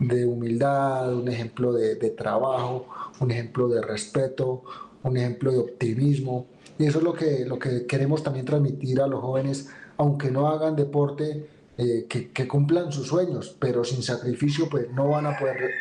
de 0.00 0.26
humildad, 0.26 1.14
un 1.14 1.28
ejemplo 1.28 1.72
de, 1.72 2.10
trabajo, 2.10 2.88
un 3.20 3.30
ejemplo 3.30 3.68
de 3.68 3.82
respeto, 3.82 4.64
un 5.02 5.16
ejemplo 5.16 5.52
de 5.52 5.58
optimismo. 5.58 6.46
Y 6.78 6.86
eso 6.86 6.98
es 6.98 7.04
lo 7.04 7.14
que, 7.14 7.44
lo 7.46 7.58
que 7.58 7.86
queremos 7.86 8.22
también 8.22 8.44
transmitir 8.44 9.00
a 9.00 9.06
los 9.06 9.20
jóvenes, 9.20 9.68
aunque 9.96 10.30
no 10.30 10.48
hagan 10.48 10.76
deporte, 10.76 11.46
eh, 11.78 12.06
que, 12.08 12.48
cumplan 12.48 12.90
sus 12.90 13.08
sueños, 13.08 13.54
pero 13.58 13.84
sin 13.84 14.02
sacrificio 14.02 14.68
pues 14.70 14.90
no 14.92 15.08
van 15.08 15.26
a 15.26 15.38
poder 15.38 15.72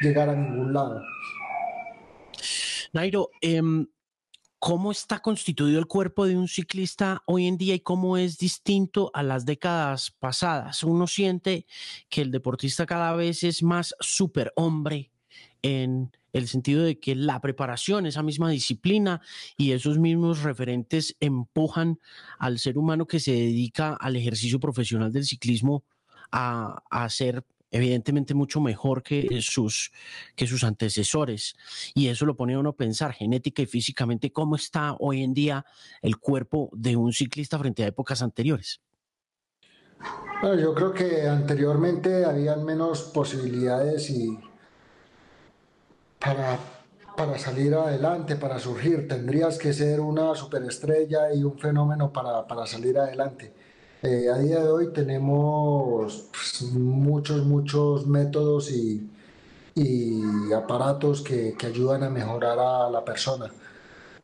llegar 0.00 0.30
a 0.30 0.34
ningún 0.34 0.72
lado. 0.72 1.02
Nairo, 2.92 3.30
em, 3.40 3.86
¿Cómo 4.64 4.92
está 4.92 5.18
constituido 5.18 5.80
el 5.80 5.88
cuerpo 5.88 6.24
de 6.24 6.36
un 6.36 6.46
ciclista 6.46 7.24
hoy 7.26 7.48
en 7.48 7.58
día 7.58 7.74
y 7.74 7.80
cómo 7.80 8.16
es 8.16 8.38
distinto 8.38 9.10
a 9.12 9.24
las 9.24 9.44
décadas 9.44 10.12
pasadas? 10.12 10.84
Uno 10.84 11.08
siente 11.08 11.66
que 12.08 12.22
el 12.22 12.30
deportista 12.30 12.86
cada 12.86 13.12
vez 13.16 13.42
es 13.42 13.64
más 13.64 13.92
superhombre 13.98 15.10
en 15.62 16.16
el 16.32 16.46
sentido 16.46 16.84
de 16.84 17.00
que 17.00 17.16
la 17.16 17.40
preparación, 17.40 18.06
esa 18.06 18.22
misma 18.22 18.50
disciplina 18.50 19.20
y 19.56 19.72
esos 19.72 19.98
mismos 19.98 20.44
referentes 20.44 21.16
empujan 21.18 21.98
al 22.38 22.60
ser 22.60 22.78
humano 22.78 23.08
que 23.08 23.18
se 23.18 23.32
dedica 23.32 23.94
al 23.94 24.14
ejercicio 24.14 24.60
profesional 24.60 25.10
del 25.10 25.24
ciclismo 25.24 25.82
a, 26.30 26.84
a 26.88 27.08
ser 27.08 27.44
evidentemente 27.72 28.34
mucho 28.34 28.60
mejor 28.60 29.02
que 29.02 29.40
sus, 29.40 29.90
que 30.36 30.46
sus 30.46 30.62
antecesores. 30.62 31.56
Y 31.94 32.08
eso 32.08 32.26
lo 32.26 32.36
pone 32.36 32.54
a 32.54 32.60
uno 32.60 32.70
a 32.70 32.76
pensar 32.76 33.12
genética 33.12 33.62
y 33.62 33.66
físicamente 33.66 34.30
cómo 34.30 34.54
está 34.54 34.94
hoy 35.00 35.24
en 35.24 35.34
día 35.34 35.64
el 36.02 36.18
cuerpo 36.18 36.70
de 36.72 36.96
un 36.96 37.12
ciclista 37.12 37.58
frente 37.58 37.82
a 37.82 37.88
épocas 37.88 38.22
anteriores. 38.22 38.80
Bueno, 40.40 40.60
yo 40.60 40.74
creo 40.74 40.92
que 40.92 41.26
anteriormente 41.26 42.24
habían 42.24 42.64
menos 42.64 43.02
posibilidades 43.02 44.10
y 44.10 44.38
para, 46.18 46.58
para 47.16 47.38
salir 47.38 47.74
adelante, 47.74 48.36
para 48.36 48.58
surgir, 48.58 49.08
tendrías 49.08 49.56
que 49.56 49.72
ser 49.72 50.00
una 50.00 50.34
superestrella 50.34 51.32
y 51.32 51.42
un 51.44 51.58
fenómeno 51.58 52.12
para, 52.12 52.46
para 52.46 52.66
salir 52.66 52.98
adelante 52.98 53.54
eh, 54.02 54.28
a 54.28 54.38
día 54.38 54.60
de 54.60 54.68
hoy 54.68 54.92
tenemos 54.92 56.24
pues, 56.32 56.62
muchos, 56.72 57.44
muchos 57.44 58.06
métodos 58.06 58.70
y, 58.70 59.08
aparatos 60.54 61.22
que, 61.22 61.56
ayudan 61.64 62.02
a 62.02 62.10
mejorar 62.10 62.58
a 62.58 62.90
la 62.90 63.04
persona. 63.04 63.50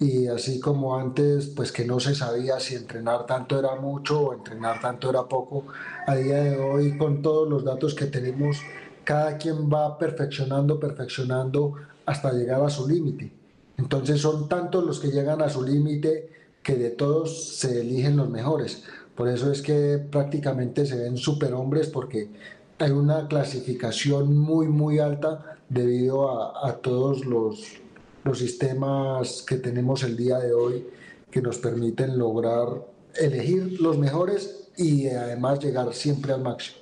Y 0.01 0.27
así 0.27 0.61
como 0.61 0.97
antes, 0.97 1.47
pues 1.47 1.73
que 1.73 1.85
no 1.85 2.01
se 2.01 2.15
sabía 2.15 2.61
si 2.61 2.75
entrenar 2.75 3.27
tanto 3.27 3.59
era 3.59 3.77
mucho 3.77 4.21
o 4.21 4.35
entrenar 4.35 4.81
tanto 4.81 5.11
era 5.11 5.25
poco, 5.25 5.65
a 6.07 6.15
día 6.17 6.43
de 6.43 6.59
hoy 6.59 6.99
con 6.99 7.23
todos 7.23 7.49
los 7.49 7.65
datos 7.65 7.95
que 7.95 8.07
tenemos, 8.07 8.59
cada 9.05 9.39
quien 9.39 9.71
va 9.71 9.97
perfeccionando, 9.99 10.79
perfeccionando 10.79 11.75
hasta 12.07 12.33
llegar 12.33 12.63
a 12.63 12.71
su 12.71 12.89
límite. 12.89 13.33
Entonces 13.77 14.21
son 14.21 14.49
tantos 14.49 14.85
los 14.85 15.01
que 15.01 15.09
llegan 15.09 15.41
a 15.41 15.49
su 15.49 15.63
límite 15.63 16.31
que 16.63 16.75
de 16.75 16.91
todos 16.91 17.57
se 17.57 17.81
eligen 17.81 18.17
los 18.17 18.29
mejores. 18.29 18.85
Por 19.19 19.29
eso 19.29 19.51
es 19.51 19.63
que 19.63 19.99
prácticamente 19.99 20.87
se 20.87 20.95
ven 20.95 21.17
superhombres 21.17 21.89
porque 21.89 22.31
hay 22.79 22.93
una 22.93 23.27
clasificación 23.27 24.39
muy, 24.39 24.69
muy 24.69 25.01
alta 25.01 25.57
debido 25.69 26.65
a, 26.65 26.77
todos 26.77 27.27
los, 27.27 27.81
los 28.23 28.39
sistemas 28.39 29.43
que 29.43 29.57
tenemos 29.57 30.05
el 30.05 30.17
día 30.17 30.39
de 30.39 30.53
hoy 30.53 30.87
que 31.33 31.43
nos 31.43 31.59
permiten 31.59 32.17
lograr 32.17 32.69
elegir 33.17 33.81
los 33.81 33.99
mejores 33.99 34.71
y 34.77 35.09
además 35.09 35.59
llegar 35.59 35.93
siempre 35.95 36.33
al 36.33 36.43
máximo. 36.43 36.79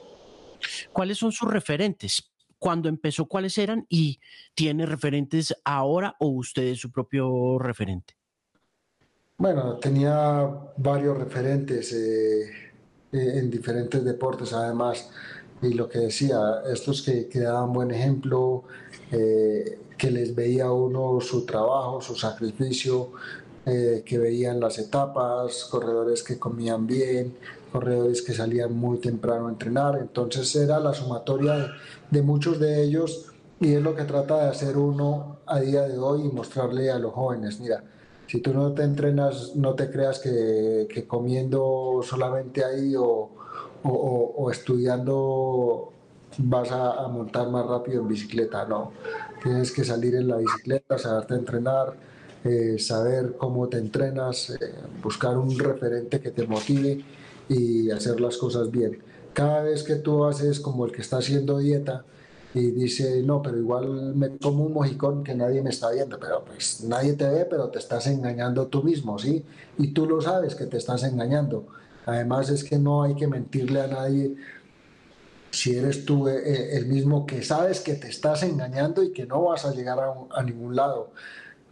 ¿Cuáles 0.93 1.17
son 1.17 1.33
sus 1.33 1.51
referentes? 1.51 2.33
¿Cuándo 2.59 2.91
empezó, 2.91 3.25
cuáles 3.25 3.57
eran? 3.57 3.87
¿Y 3.89 4.21
tiene 4.55 4.85
referentes 4.85 5.55
ahora 5.65 6.15
o 6.21 6.27
usted 6.27 6.65
es 6.65 6.81
su 6.81 6.93
propio 6.93 7.59
referente? 7.59 8.15
Bueno, 9.39 9.77
tenía 9.77 10.49
varios 10.79 11.19
referentes 11.19 11.93
eh, 11.93 12.49
eh, 13.13 13.33
en 13.39 13.51
diferentes 13.51 14.03
deportes 14.03 14.53
además. 14.55 15.11
Y 15.61 15.75
lo 15.75 15.89
que 15.91 15.99
decía, 15.99 16.39
estos 16.73 17.03
que, 17.03 17.29
que 17.29 17.41
daban 17.41 17.73
buen 17.73 17.91
ejemplo, 17.91 18.65
eh, 19.13 19.79
que 19.99 20.11
les 20.11 20.35
veía 20.35 20.71
uno 20.73 21.21
su 21.21 21.45
trabajo, 21.45 22.01
su 22.01 22.15
sacrificio, 22.17 23.13
que 23.65 24.19
veían 24.19 24.61
las 24.61 24.79
etapas, 24.79 25.65
corredores 25.65 26.23
que 26.23 26.39
comían 26.39 26.87
bien, 26.87 27.37
corredores 27.73 28.23
que 28.23 28.33
salían 28.33 28.73
muy 28.75 28.99
temprano 28.99 29.49
a 29.49 29.51
entrenar. 29.51 29.99
Entonces 30.01 30.55
era 30.55 30.79
la 30.79 30.95
sumatoria 30.95 31.55
de, 31.55 31.69
de 32.11 32.23
muchos 32.23 32.61
de 32.61 32.83
ellos 32.85 33.33
y 33.61 33.75
es 33.75 33.83
lo 33.83 33.95
que 33.97 34.05
trata 34.05 34.45
de 34.45 34.51
hacer 34.51 34.77
uno 34.77 35.39
a 35.47 35.59
día 35.61 35.83
de 35.83 35.99
hoy 35.99 36.27
y 36.27 36.33
mostrarle 36.33 36.91
a 36.93 36.99
los 37.01 37.13
jóvenes, 37.13 37.59
mira, 37.59 37.83
si 38.37 38.43
tú 38.43 38.53
no 38.53 38.71
te 38.73 38.83
entrenas, 38.83 39.57
no 39.57 39.73
te 39.75 39.91
creas 39.91 40.19
que, 40.19 41.07
comiendo 41.09 42.03
solamente 42.03 42.63
ahí 42.63 42.95
o, 42.95 43.31
estudiando 44.53 45.91
vas 46.37 46.71
a, 46.71 47.09
montar 47.09 47.49
más 47.49 47.65
rápido 47.67 48.03
en 48.03 48.09
bicicleta, 48.09 48.67
no. 48.67 48.93
Tienes 49.43 49.73
que 49.73 49.85
salir 49.85 50.17
en 50.17 50.29
la 50.29 50.37
bicicleta, 50.37 50.99
saberte 50.99 51.33
entrenar, 51.33 51.95
eh, 52.45 52.79
saber 52.79 53.37
cómo 53.39 53.69
te 53.69 53.79
entrenas, 53.79 54.51
eh, 54.51 54.57
buscar 55.03 55.39
un 55.39 55.59
referente 55.59 56.21
que 56.21 56.31
te 56.31 56.47
motive 56.47 57.03
y 57.49 57.91
hacer 57.91 58.21
las 58.21 58.37
cosas 58.37 58.71
bien. 58.71 58.99
Cada 59.33 59.63
vez 59.63 59.83
que 59.83 59.95
tú 59.95 60.27
haces 60.27 60.61
como 60.61 60.85
el 60.85 60.93
que 60.93 61.01
está 61.01 61.17
haciendo 61.17 61.57
dieta, 61.57 62.05
y 62.57 62.71
dice, 62.71 63.23
no, 63.23 63.43
pero 63.43 63.59
igual 63.59 64.15
me 64.15 64.39
como 64.39 64.65
un 64.65 64.73
mojicón 64.73 65.23
que 65.23 65.35
nadie 65.35 65.61
me 65.61 65.69
está 65.69 65.91
viendo, 65.91 66.19
pero 66.19 66.43
pues 66.43 66.83
nadie 66.85 67.13
te 67.13 67.29
ve, 67.29 67.45
pero 67.45 67.69
te 67.69 67.79
estás 67.79 68.07
engañando 68.07 68.69
tú 68.69 68.83
mismo, 68.83 69.19
¿sí? 69.19 69.45
Y 69.77 69.89
tú 69.89 70.07
lo 70.07 70.23
sabes 70.23 70.55
que 70.55 70.65
te 70.65 70.79
estás 70.79 71.05
engañando. 71.05 71.67
Además 72.07 72.49
es 72.49 72.65
que 72.65 72.79
no 72.79 73.03
hay 73.03 73.15
que 73.15 73.27
mentirle 73.27 73.83
a 73.83 73.89
nadie 73.89 74.37
si 75.51 75.77
eres 75.77 76.07
tú 76.07 76.29
eh, 76.29 76.43
eh, 76.47 76.77
el 76.79 76.87
mismo 76.87 77.27
que 77.27 77.43
sabes 77.43 77.81
que 77.81 77.93
te 77.93 78.09
estás 78.09 78.43
engañando 78.43 79.03
y 79.03 79.13
que 79.13 79.27
no 79.27 79.43
vas 79.43 79.67
a 79.67 79.75
llegar 79.75 79.99
a, 80.31 80.43
ningún 80.43 80.75
lado. 80.77 81.11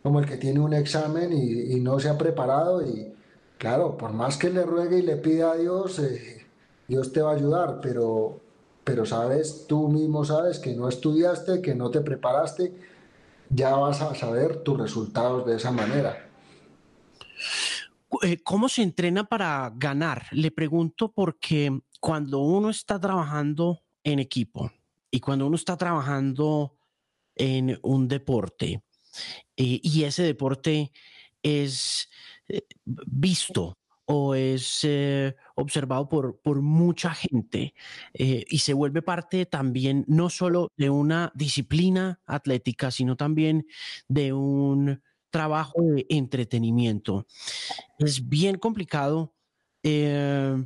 Como 0.03 0.21
el 0.21 0.27
que 0.27 0.37
tiene 0.37 0.61
un 0.61 0.75
examen 0.75 1.33
y, 1.33 1.81
no 1.81 1.99
se 1.99 2.11
ha 2.11 2.19
preparado 2.19 2.87
y 2.87 3.11
claro, 3.57 3.97
por 3.97 4.13
más 4.13 4.37
que 4.37 4.51
le 4.51 4.65
ruegue 4.65 4.99
y 4.99 5.03
le 5.03 5.17
pida 5.17 5.53
a 5.53 5.57
Dios, 5.57 5.99
eh, 5.99 6.47
Dios 6.89 7.11
te 7.11 7.23
va 7.23 7.31
a 7.31 7.37
ayudar, 7.37 7.81
pero 7.81 8.44
pero 8.85 9.07
sabes, 9.07 9.67
tú 9.67 9.89
mismo 9.89 10.25
sabes 10.25 10.59
que 10.59 10.75
no 10.75 10.89
estudiaste, 10.89 11.63
que 11.63 11.75
no 11.75 11.91
te 11.91 12.03
preparaste, 12.03 12.73
ya 13.49 13.75
vas 13.77 14.03
a 14.03 14.15
saber 14.15 14.63
tus 14.63 14.79
resultados 14.79 15.47
de 15.47 15.57
esa 15.57 15.71
manera. 15.71 16.29
Eh, 18.23 18.39
¿Cómo 18.43 18.69
se 18.69 18.83
entrena 18.83 19.25
para 19.25 19.73
ganar? 19.75 20.27
Le 20.31 20.51
pregunto 20.51 21.11
porque 21.13 21.81
cuando 22.01 22.41
uno 22.41 22.71
está 22.71 23.01
trabajando 23.01 23.81
en 24.05 24.19
equipo 24.19 24.71
y 25.11 25.21
cuando 25.21 25.47
uno 25.47 25.57
está 25.57 25.77
trabajando 25.77 26.77
en 27.35 27.79
un 27.83 28.07
deporte 28.07 28.83
eh, 29.57 29.81
y 29.83 30.05
ese 30.05 30.23
deporte 30.23 30.93
es 31.43 32.09
eh, 32.49 32.67
visto 32.85 33.77
o 34.07 34.35
es 34.35 34.81
eh, 34.83 35.35
observado 35.55 36.09
por, 36.09 36.41
por, 36.41 36.61
mucha 36.61 37.15
gente 37.15 37.75
eh, 38.13 38.45
y 38.49 38.59
se 38.59 38.75
vuelve 38.75 39.03
parte 39.03 39.47
también 39.47 40.05
no 40.09 40.31
solo 40.31 40.69
de 40.77 40.91
una 40.91 41.33
disciplina 41.35 42.21
atlética, 42.27 42.91
sino 42.91 43.17
también 43.17 43.67
de 44.09 44.33
un 44.33 45.03
trabajo 45.31 45.83
de 45.83 46.07
entretenimiento. 46.11 47.27
Es 47.99 48.29
bien 48.29 48.59
complicado 48.59 49.35
eh, 49.83 50.65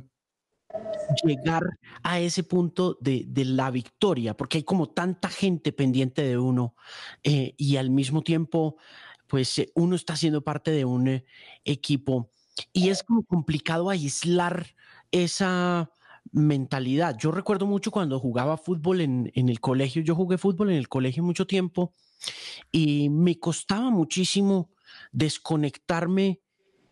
llegar 1.23 1.63
a 2.03 2.19
ese 2.19 2.43
punto 2.43 2.97
de, 3.01 3.23
de, 3.27 3.45
la 3.45 3.71
victoria, 3.71 4.35
porque 4.35 4.59
hay 4.59 4.63
como 4.63 4.89
tanta 4.89 5.29
gente 5.29 5.71
pendiente 5.71 6.21
de 6.21 6.37
uno 6.37 6.75
y 7.23 7.77
al 7.77 7.89
mismo 7.89 8.21
tiempo 8.21 8.77
pues 9.25 9.61
uno 9.75 9.95
está 9.95 10.15
siendo 10.15 10.43
parte 10.43 10.71
de 10.71 10.85
un 10.85 11.23
equipo 11.63 12.31
y 12.73 12.89
es 12.89 13.03
como 13.03 13.23
complicado 13.23 13.89
aislar 13.89 14.67
esa 15.11 15.91
mentalidad. 16.31 17.17
Yo 17.17 17.31
recuerdo 17.31 17.65
mucho 17.65 17.91
cuando 17.91 18.19
jugaba 18.19 18.57
fútbol 18.57 19.01
en, 19.01 19.31
en, 19.33 19.49
el 19.49 19.59
colegio, 19.59 20.01
yo 20.01 20.15
jugué 20.15 20.37
fútbol 20.37 20.69
en 20.69 20.77
el 20.77 20.89
colegio 20.89 21.23
mucho 21.23 21.47
tiempo 21.47 21.93
y 22.71 23.09
me 23.09 23.39
costaba 23.39 23.89
muchísimo 23.89 24.69
desconectarme 25.11 26.41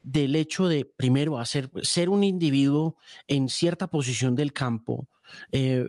del 0.07 0.37
hecho 0.37 0.69
de, 0.69 0.85
primero, 0.85 1.37
hacer, 1.37 1.69
ser 1.81 2.09
un 2.09 2.23
individuo 2.23 2.95
en 3.27 3.49
cierta 3.49 3.87
posición 3.87 4.35
del 4.35 4.53
campo, 4.53 5.09
eh, 5.51 5.85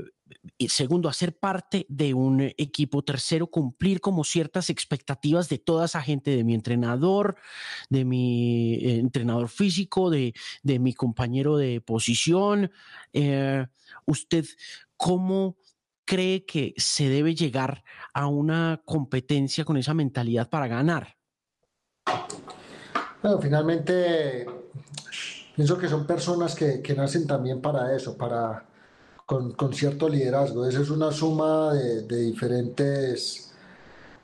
y 0.57 0.69
segundo, 0.69 1.09
hacer 1.09 1.39
parte 1.39 1.87
de 1.89 2.15
un 2.15 2.41
equipo. 2.41 3.03
Tercero, 3.03 3.47
cumplir 3.47 4.01
como 4.01 4.25
ciertas 4.25 4.71
expectativas 4.71 5.49
de 5.49 5.59
toda 5.59 5.87
esa 5.87 6.03
gente, 6.03 6.31
de 6.33 6.45
mi 6.45 6.55
entrenador, 6.55 7.37
de 7.89 8.05
mi 8.05 8.75
eh, 8.75 8.99
entrenador 8.99 9.49
físico, 9.49 10.11
de, 10.11 10.35
de, 10.63 10.79
mi 10.79 10.95
compañero 10.95 11.57
de 11.57 11.81
posición. 11.81 12.71
Eh, 13.13 13.67
¿Usted 14.07 14.45
cómo 14.97 15.57
cree 16.05 16.45
que 16.45 16.75
se 16.77 17.09
debe 17.09 17.35
llegar 17.35 17.85
a 18.15 18.27
una 18.27 18.83
competencia 18.85 19.65
con 19.65 19.77
esa 19.77 19.95
mentalidad 19.95 20.49
para 20.49 20.67
ganar? 20.67 21.17
Bueno, 23.23 23.41
finalmente 23.41 24.47
pienso 25.55 25.77
que 25.77 25.89
son 25.89 26.07
personas 26.07 26.55
que, 26.55 26.81
que 26.81 26.95
nacen 26.95 27.27
también 27.27 27.61
para 27.61 27.95
eso, 27.95 28.17
para 28.17 28.65
con, 29.29 29.53
con, 29.53 29.75
cierto 29.75 30.09
liderazgo. 30.09 30.67
Esa 30.67 30.81
es 30.81 30.89
una 30.89 31.13
suma 31.13 31.75
de, 31.75 32.03
de 32.03 32.21
diferentes 32.23 33.53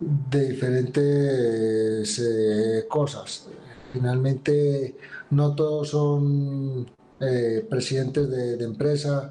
de 0.00 0.48
diferentes 0.48 2.18
eh, 2.18 2.86
cosas. 2.88 3.46
Finalmente, 3.92 4.96
no 5.30 5.54
todos 5.54 5.90
son 5.90 6.86
eh, 7.20 7.66
presidentes 7.68 8.30
de, 8.30 8.56
de 8.56 8.64
empresa, 8.64 9.30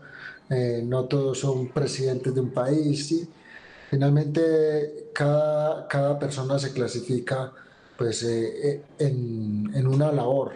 eh, 0.49 0.83
no 0.85 1.05
todos 1.05 1.39
son 1.39 1.69
presidentes 1.69 2.35
de 2.35 2.41
un 2.41 2.51
país. 2.51 3.07
¿sí? 3.07 3.27
Finalmente, 3.89 5.09
cada, 5.11 5.87
cada 5.87 6.19
persona 6.19 6.59
se 6.59 6.71
clasifica 6.71 7.51
pues, 7.97 8.21
eh, 8.23 8.69
eh, 8.69 8.83
en, 8.99 9.71
en, 9.73 9.87
una 9.87 10.11
labor 10.11 10.53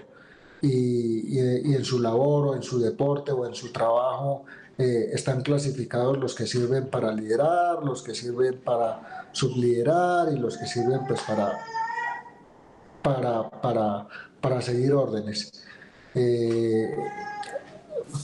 y, 0.61 1.39
y, 1.39 1.71
y, 1.71 1.73
en 1.75 1.83
su 1.83 1.99
labor 1.99 2.47
o 2.49 2.55
en 2.55 2.61
su 2.61 2.79
deporte 2.79 3.31
o 3.31 3.47
en 3.47 3.55
su 3.55 3.71
trabajo 3.71 4.45
eh, 4.77 5.09
están 5.11 5.41
clasificados 5.41 6.17
los 6.17 6.35
que 6.35 6.45
sirven 6.45 6.87
para 6.87 7.11
liderar, 7.11 7.83
los 7.83 8.03
que 8.03 8.13
sirven 8.13 8.59
para 8.59 9.29
subliderar 9.31 10.31
y 10.31 10.37
los 10.37 10.57
que 10.57 10.67
sirven 10.67 11.01
pues 11.07 11.21
para, 11.21 11.57
para, 13.01 13.49
para, 13.49 14.07
para 14.39 14.61
seguir 14.61 14.93
órdenes. 14.93 15.51
Eh, 16.13 16.95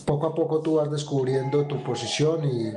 poco 0.06 0.28
a 0.28 0.36
poco 0.36 0.62
tú 0.62 0.76
vas 0.76 0.92
descubriendo 0.92 1.66
tu 1.66 1.84
posición 1.84 2.46
y, 2.46 2.74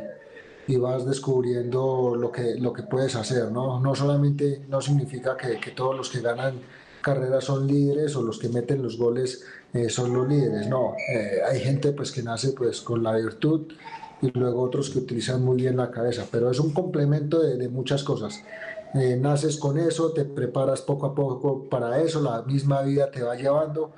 y 0.73 0.77
vas 0.79 1.05
descubriendo 1.07 2.15
lo 2.17 2.33
que, 2.33 2.55
lo 2.57 2.73
que 2.73 2.83
puedes 2.83 3.15
hacer, 3.15 3.53
¿no? 3.53 3.79
No 3.81 3.95
solamente, 3.95 4.65
no 4.69 4.81
significa 4.81 5.37
que, 5.37 5.61
que 5.61 5.71
todos 5.73 5.97
los 5.97 6.11
que 6.11 6.21
ganan 6.21 6.61
carreras 7.03 7.45
son 7.45 7.67
líderes 7.67 8.17
o 8.17 8.23
los 8.23 8.39
que 8.39 8.49
meten 8.49 8.83
los 8.83 8.99
goles 8.99 9.45
eh, 9.77 9.91
son 9.91 10.13
los 10.15 10.27
líderes, 10.27 10.69
no, 10.69 10.95
eh, 11.13 11.41
hay 11.47 11.61
gente 11.61 11.93
pues 11.93 12.11
que 12.11 12.23
nace 12.23 12.53
pues 12.53 12.81
con 12.81 13.03
la 13.03 13.15
virtud 13.15 13.73
y 14.23 14.31
luego 14.31 14.63
otros 14.63 14.89
que 14.89 14.99
utilizan 14.99 15.45
muy 15.45 15.59
bien 15.59 15.77
la 15.77 15.91
cabeza, 15.91 16.25
pero 16.31 16.51
es 16.51 16.59
un 16.59 16.73
complemento 16.73 17.43
de, 17.43 17.69
muchas 17.69 18.03
cosas. 18.03 18.43
Eh, 18.95 19.19
naces 19.21 19.59
con 19.59 19.79
eso, 19.79 20.13
te 20.13 20.25
preparas 20.25 20.81
poco 20.81 21.07
a 21.07 21.15
poco 21.15 21.69
para 21.69 22.01
eso, 22.01 22.23
la 22.23 22.43
misma 22.43 22.81
vida 22.83 23.11
te 23.11 23.23
va 23.23 23.37
llevando. 23.37 23.93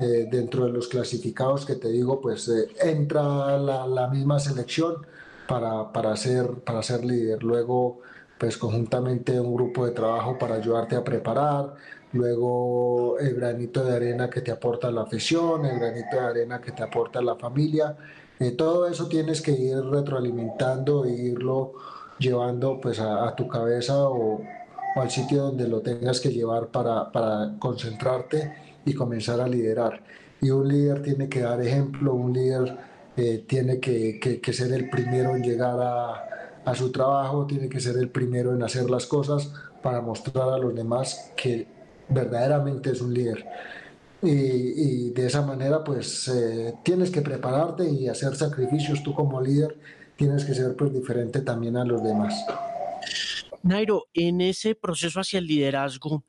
Dentro 0.00 0.64
de 0.64 0.70
los 0.70 0.86
clasificados 0.86 1.66
que 1.66 1.74
te 1.74 1.88
digo, 1.88 2.20
pues 2.20 2.48
entra 2.80 3.58
la, 3.58 3.84
la, 3.84 4.06
misma 4.06 4.38
selección 4.38 5.04
para, 5.48 5.92
para, 5.92 6.16
ser, 6.16 6.46
para 6.64 6.84
ser 6.84 7.04
líder. 7.04 7.42
Luego, 7.42 7.98
pues 8.38 8.56
conjuntamente 8.56 9.40
un 9.40 9.52
grupo 9.52 9.84
de 9.86 9.90
trabajo 9.90 10.38
para 10.38 10.54
ayudarte 10.54 10.94
a 10.94 11.02
preparar. 11.02 11.74
Luego 12.12 13.18
el 13.18 13.34
granito 13.34 13.84
de 13.84 13.94
arena 13.94 14.30
que 14.30 14.40
te 14.40 14.50
aporta 14.50 14.90
la 14.90 15.02
afición, 15.02 15.66
el 15.66 15.78
granito 15.78 16.16
de 16.16 16.22
arena 16.22 16.60
que 16.60 16.72
te 16.72 16.82
aporta 16.82 17.20
la 17.20 17.36
familia. 17.36 17.96
Eh, 18.38 18.52
todo 18.52 18.88
eso 18.88 19.08
tienes 19.08 19.42
que 19.42 19.52
ir 19.52 19.78
retroalimentando 19.84 21.04
e 21.04 21.10
irlo 21.10 21.72
llevando 22.18 22.80
pues 22.80 22.98
a, 23.00 23.28
a 23.28 23.36
tu 23.36 23.46
cabeza 23.48 24.08
o, 24.08 24.40
o, 24.96 25.00
al 25.00 25.10
sitio 25.10 25.44
donde 25.44 25.68
lo 25.68 25.80
tengas 25.80 26.20
que 26.20 26.30
llevar 26.30 26.68
para, 26.68 27.12
para 27.12 27.54
concentrarte 27.58 28.52
y 28.84 28.94
comenzar 28.94 29.40
a 29.40 29.48
liderar. 29.48 30.02
Y 30.40 30.50
un 30.50 30.68
líder 30.68 31.02
tiene 31.02 31.28
que 31.28 31.40
dar 31.40 31.60
ejemplo, 31.60 32.14
un 32.14 32.32
líder 32.32 32.76
eh, 33.16 33.44
tiene 33.46 33.80
que, 33.80 34.18
que, 34.20 34.40
que, 34.40 34.52
ser 34.52 34.72
el 34.72 34.88
primero 34.88 35.34
en 35.34 35.42
llegar 35.42 35.78
a, 35.80 36.62
a, 36.64 36.74
su 36.74 36.92
trabajo, 36.92 37.46
tiene 37.46 37.68
que 37.68 37.80
ser 37.80 37.96
el 37.96 38.08
primero 38.08 38.54
en 38.54 38.62
hacer 38.62 38.88
las 38.88 39.06
cosas 39.06 39.52
para 39.82 40.00
mostrar 40.00 40.50
a 40.50 40.58
los 40.58 40.74
demás 40.74 41.32
que 41.36 41.66
verdaderamente 42.08 42.90
es 42.90 43.00
un 43.00 43.14
líder. 43.14 43.46
Y, 44.20 45.10
de 45.10 45.26
esa 45.26 45.42
manera 45.42 45.84
pues 45.84 46.26
eh, 46.28 46.74
tienes 46.82 47.10
que 47.10 47.22
prepararte 47.22 47.88
y 47.88 48.08
hacer 48.08 48.34
sacrificios 48.34 49.02
tú 49.02 49.14
como 49.14 49.40
líder, 49.40 49.78
tienes 50.16 50.44
que 50.44 50.54
ser 50.54 50.74
pues 50.74 50.92
diferente 50.92 51.40
también 51.40 51.76
a 51.76 51.84
los 51.84 52.02
demás. 52.02 52.34
Nairo, 53.62 54.06
en 54.12 54.40
ese 54.40 54.74
proceso 54.74 55.20
hacia 55.20 55.38
el 55.38 55.46
liderazgo 55.46 56.24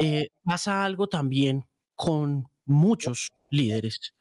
eh, 0.00 0.30
pasa 0.42 0.84
algo 0.84 1.08
también 1.08 1.64
con 1.94 2.48
muchos 2.64 3.30
líderes 3.50 4.14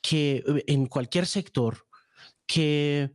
que 0.00 0.36
eh, 0.36 0.64
en 0.66 0.86
cualquier 0.86 1.26
sector 1.26 1.86
que 2.46 3.10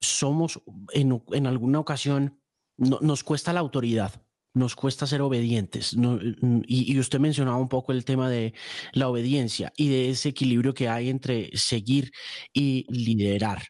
somos 0.00 0.60
en, 0.92 1.22
en, 1.32 1.46
alguna 1.46 1.78
ocasión 1.78 2.40
no, 2.78 2.98
nos 3.02 3.22
cuesta 3.22 3.52
la 3.52 3.60
autoridad, 3.60 4.10
nos 4.54 4.76
cuesta 4.76 5.06
ser 5.06 5.20
obedientes. 5.20 5.96
Y, 6.66 6.98
usted 6.98 7.20
mencionaba 7.20 7.58
un 7.58 7.68
poco 7.68 7.92
el 7.92 8.04
tema 8.04 8.30
de 8.30 8.54
la 8.92 9.08
obediencia 9.08 9.72
y 9.76 9.88
de 9.88 10.10
ese 10.10 10.30
equilibrio 10.30 10.74
que 10.74 10.88
hay 10.88 11.10
entre 11.10 11.50
seguir 11.56 12.12
y 12.52 12.86
liderar. 12.88 13.62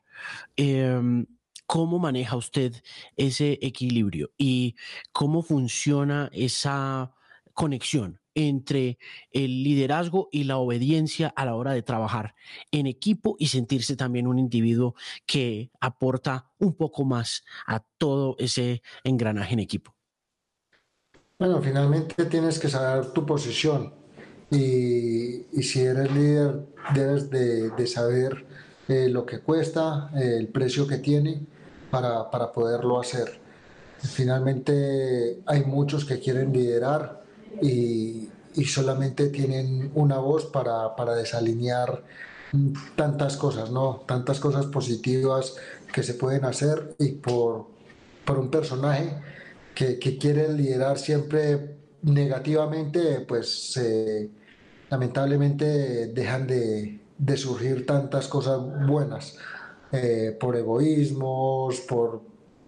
Eh, 0.57 1.25
¿Cómo 1.67 1.99
maneja 1.99 2.37
usted 2.37 2.75
ese 3.17 3.59
equilibrio 3.63 4.31
y 4.37 4.77
cómo 5.13 5.43
funciona 5.43 6.31
esa 6.33 7.15
conexión 7.55 8.21
entre 8.35 8.99
el 9.31 9.63
liderazgo 9.63 10.29
y 10.33 10.45
la 10.45 10.59
obediencia 10.59 11.29
a 11.29 11.45
la 11.45 11.55
hora 11.55 11.73
de 11.73 11.83
trabajar 11.83 12.35
en 12.71 12.87
equipo 12.87 13.37
y 13.39 13.47
sentirse 13.47 13.97
también 13.97 14.27
un 14.27 14.39
individuo 14.39 14.95
que 15.25 15.71
aporta 15.81 16.51
un 16.59 16.77
poco 16.77 17.05
más 17.05 17.45
a 17.67 17.81
todo 17.99 18.37
ese 18.39 18.83
engranaje 19.05 19.55
en 19.55 19.61
equipo. 19.61 19.94
Bueno, 21.39 21.61
finalmente 21.61 22.27
tienes 22.27 22.59
que 22.61 22.69
saber 22.69 23.07
tu 23.07 23.27
posición 23.27 23.93
y, 24.51 25.47
y 25.53 25.63
si 25.63 25.81
eres 25.81 26.13
líder 26.13 26.67
debes 26.95 27.29
de, 27.29 27.71
de 27.71 27.87
saber 27.89 28.47
eh, 28.89 29.09
lo 29.09 29.27
que 29.27 29.41
cuesta, 29.41 30.11
eh, 30.15 30.37
el 30.39 30.49
precio 30.49 30.87
que 30.87 30.99
tiene 30.99 31.45
para, 31.91 32.31
para 32.31 32.53
poderlo 32.53 33.01
hacer. 33.01 33.41
Finalmente 33.99 35.41
hay 35.47 35.65
muchos 35.65 36.05
que 36.05 36.21
quieren 36.21 36.53
liderar, 36.53 37.25
y, 37.63 38.29
y 38.55 38.65
solamente 38.65 39.29
tienen 39.29 39.91
una 39.95 40.19
voz 40.19 40.47
para, 40.47 40.95
para, 40.97 41.15
desalinear 41.15 42.03
tantas 42.97 43.37
cosas, 43.37 43.71
¿no? 43.71 44.03
Tantas 44.07 44.39
cosas 44.41 44.67
positivas 44.67 45.57
que 45.93 46.03
se 46.03 46.15
pueden 46.15 46.45
hacer 46.45 46.95
y 46.99 47.13
por, 47.13 47.67
por 48.25 48.39
un 48.39 48.51
personaje 48.51 49.17
que, 49.75 49.99
que, 49.99 50.19
quiere 50.19 50.53
liderar 50.53 50.99
siempre 50.99 51.77
negativamente, 52.03 53.21
pues 53.21 53.81
lamentablemente 54.91 56.09
dejan 56.09 56.47
de, 56.47 57.01
surgir 57.37 57.87
tantas 57.87 58.29
cosas 58.29 58.61
buenas 58.87 59.37
eh, 59.93 60.37
por 60.39 60.57
egoísmos, 60.57 61.81
por, 61.81 62.23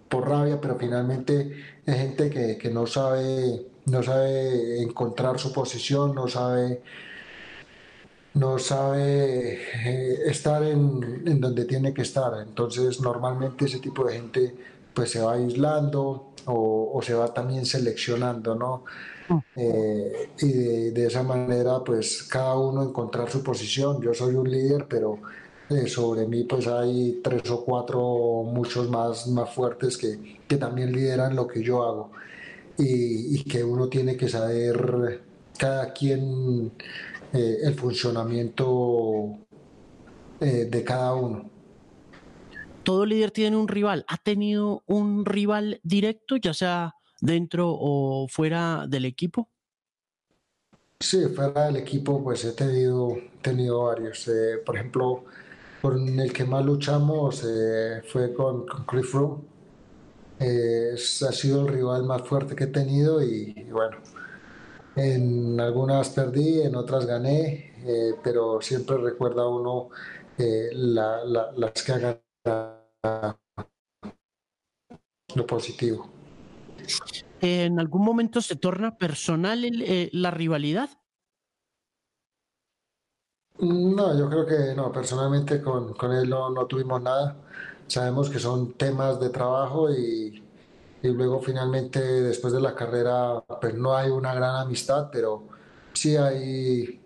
por 0.09 0.29
rabia, 0.29 0.61
pero 0.61 0.77
finalmente 0.77 1.53
hay 1.87 1.95
gente 1.95 2.31
que, 2.31 2.57
que 2.57 2.71
no 2.71 2.87
sabe 2.87 3.67
no 3.87 4.03
sabe 4.03 4.83
encontrar 4.83 5.39
su 5.39 5.53
posición, 5.53 6.15
no 6.15 6.27
sabe, 6.29 6.83
no 8.35 8.59
sabe 8.59 9.61
eh, 9.85 10.19
estar 10.27 10.63
en, 10.65 11.23
en, 11.25 11.41
donde 11.41 11.65
tiene 11.65 11.95
que 11.95 12.03
estar. 12.03 12.33
Entonces 12.47 13.01
normalmente 13.01 13.65
ese 13.65 13.79
tipo 13.79 14.05
de 14.05 14.15
gente 14.15 14.55
pues 14.93 15.11
se 15.13 15.21
va 15.21 15.35
aislando 15.35 16.33
o, 16.47 16.93
o 16.95 17.03
se 17.03 17.15
va 17.15 17.33
también 17.33 17.67
seleccionando, 17.67 18.55
¿no? 18.55 18.85
Eh, 19.57 20.31
y 20.39 20.53
de, 20.53 20.91
de, 20.93 21.07
esa 21.07 21.23
manera 21.23 21.83
pues 21.85 22.23
cada 22.25 22.57
uno 22.59 22.83
encontrar 22.85 23.31
su 23.31 23.43
posición. 23.43 24.01
Yo 24.01 24.15
soy 24.15 24.35
un 24.37 24.51
líder, 24.51 24.87
pero 24.89 25.19
eh, 25.71 25.89
sobre 25.89 26.27
mí 26.27 26.45
pues 26.45 26.67
hay 26.69 27.21
tres 27.23 27.51
o 27.51 27.65
cuatro, 27.65 28.45
muchos 28.45 28.89
más, 28.89 29.27
más 29.29 29.53
fuertes 29.53 29.97
que, 29.99 30.41
que 30.47 30.57
también 30.57 30.93
lideran 30.93 31.35
lo 31.35 31.47
que 31.47 31.63
yo 31.63 31.83
hago. 31.83 32.13
y, 32.79 33.45
que 33.45 33.65
uno 33.65 33.89
tiene 33.89 34.17
que 34.17 34.29
saber 34.29 35.23
cada 35.59 35.93
quien 35.93 36.73
eh, 37.33 37.59
el 37.65 37.75
funcionamiento 37.75 39.39
de 40.41 40.85
cada 40.85 41.15
uno. 41.15 41.56
Todo 42.87 43.05
líder 43.05 43.33
tiene 43.33 43.57
un 43.57 43.67
rival. 43.67 44.05
¿Ha 44.07 44.17
tenido 44.17 44.85
un 44.87 45.25
rival 45.25 45.81
directo, 45.83 46.37
ya 46.37 46.55
sea 46.55 46.95
dentro 47.21 47.67
o 47.69 48.29
fuera 48.29 48.87
del 48.89 49.07
equipo? 49.07 49.51
Sí, 51.01 51.27
fuera 51.35 51.67
del 51.67 51.79
equipo, 51.79 52.23
pues 52.23 52.45
he 52.45 52.53
tenido, 52.53 53.19
tenido 53.43 53.83
varios. 53.87 54.29
Eh, 54.29 54.59
por 54.65 54.77
ejemplo, 54.77 55.25
con 55.83 56.21
el 56.21 56.33
que 56.33 56.45
más 56.45 56.65
luchamos 56.65 57.45
fue 58.13 58.33
con, 58.33 58.65
con 58.69 58.87
Chris 58.87 59.07
Froome 59.11 59.43
ha 60.39 61.33
sido 61.33 61.63
el 61.63 61.69
rival 61.75 62.05
más 62.05 62.23
fuerte 62.23 62.55
que 62.55 62.65
he 62.65 62.69
tenido 62.69 63.21
y, 63.21 63.67
bueno, 63.73 63.97
en 64.95 65.59
algunas 65.59 66.11
perdí, 66.11 66.61
en 66.61 66.77
otras 66.77 67.05
gané, 67.05 67.75
eh, 67.85 68.15
pero 68.23 68.61
siempre 68.61 68.97
recuerda 68.97 69.49
uno 69.49 69.89
eh, 70.39 70.71
las 70.73 71.83
que 71.83 71.93
lo 75.35 75.47
positivo. 75.47 76.09
¿En 77.41 77.79
algún 77.81 78.05
momento 78.05 78.41
se 78.41 78.57
torna 78.57 78.97
personal 78.97 79.65
eh, 79.65 80.09
la 80.13 80.31
rivalidad? 80.31 80.91
No, 83.59 84.19
yo 84.19 84.29
creo 84.29 84.47
que 84.47 84.75
no, 84.75 84.93
personalmente 84.93 85.63
con, 85.63 85.95
con 85.95 86.13
él 86.13 86.29
no, 86.29 86.51
no 86.51 86.67
tuvimos 86.67 87.01
nada 87.03 87.37
sabemos 87.87 88.31
que 88.31 88.39
son 88.39 88.73
temas 88.75 89.21
de 89.21 89.31
trabajo 89.31 89.91
y, 89.91 90.43
y 91.03 91.09
luego 91.09 91.41
finalmente 91.41 92.01
después 92.01 92.53
de 92.53 92.61
la 92.61 92.75
carrera 92.75 93.43
pues 93.61 93.75
no 93.75 93.97
hay 93.97 94.11
una 94.11 94.35
gran 94.35 94.57
amistad, 94.57 95.09
pero 95.11 95.49
sí 95.93 96.17
hay 96.17 97.01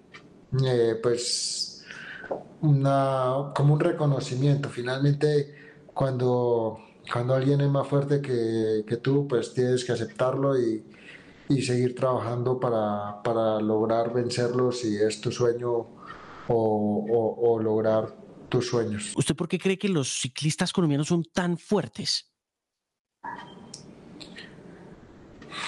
eh, 0.64 0.98
pues 1.03 1.69
una, 2.60 3.52
como 3.54 3.74
un 3.74 3.80
reconocimiento. 3.80 4.68
Finalmente 4.68 5.54
cuando, 5.86 6.78
cuando 7.12 7.34
alguien 7.34 7.60
es 7.60 7.68
más 7.68 7.86
fuerte 7.86 8.20
que, 8.20 8.84
que 8.86 8.96
tú 8.96 9.26
pues 9.28 9.54
tienes 9.54 9.84
que 9.84 9.92
aceptarlo 9.92 10.58
y, 10.58 10.84
y 11.48 11.62
seguir 11.62 11.94
trabajando 11.94 12.58
para, 12.58 13.22
para, 13.22 13.60
lograr 13.60 14.12
vencerlo 14.12 14.72
si 14.72 14.96
es 14.96 15.20
tu 15.20 15.32
sueño 15.32 15.70
o, 15.70 15.86
o, 16.48 17.52
o 17.52 17.58
lograr 17.60 18.16
tus 18.48 18.66
sueños. 18.68 19.12
¿Usted 19.16 19.34
por 19.36 19.48
qué 19.48 19.58
cree 19.58 19.78
que 19.78 19.88
los 19.88 20.20
ciclistas 20.20 20.72
colombianos 20.72 21.08
son 21.08 21.24
tan 21.24 21.56
fuertes? 21.58 22.30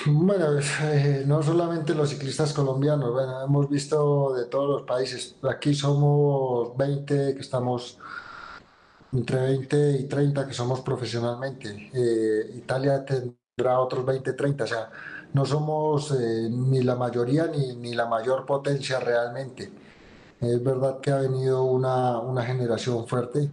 Bueno, 0.07 0.59
eh, 0.83 1.25
no 1.27 1.43
solamente 1.43 1.95
los 1.95 2.11
ciclistas 2.11 2.53
colombianos, 2.53 3.13
bueno, 3.13 3.43
hemos 3.43 3.69
visto 3.69 4.33
de 4.35 4.47
todos 4.47 4.69
los 4.69 4.83
países. 4.83 5.37
Aquí 5.43 5.75
somos 5.75 6.77
20 6.77 7.35
que 7.35 7.41
estamos 7.41 7.99
entre 9.13 9.41
20 9.41 9.99
y 10.01 10.05
30 10.09 10.47
que 10.47 10.55
somos 10.55 10.81
profesionalmente. 10.81 11.91
Eh, 11.93 12.53
Italia 12.57 13.05
tendrá 13.05 13.79
otros 13.81 14.05
20, 14.07 14.33
30, 14.33 14.65
o 14.65 14.67
sea, 14.67 14.91
no 15.35 15.45
somos 15.45 16.13
eh, 16.13 16.49
ni 16.51 16.83
la 16.83 16.97
mayoría 16.97 17.47
ni, 17.47 17.77
ni 17.77 17.95
la 17.95 18.07
mayor 18.07 18.47
potencia 18.47 19.01
realmente. 19.01 19.73
Es 20.41 20.63
verdad 20.63 21.01
que 21.01 21.11
ha 21.13 21.19
venido 21.21 21.65
una, 21.65 22.19
una 22.21 22.45
generación 22.45 23.07
fuerte 23.07 23.51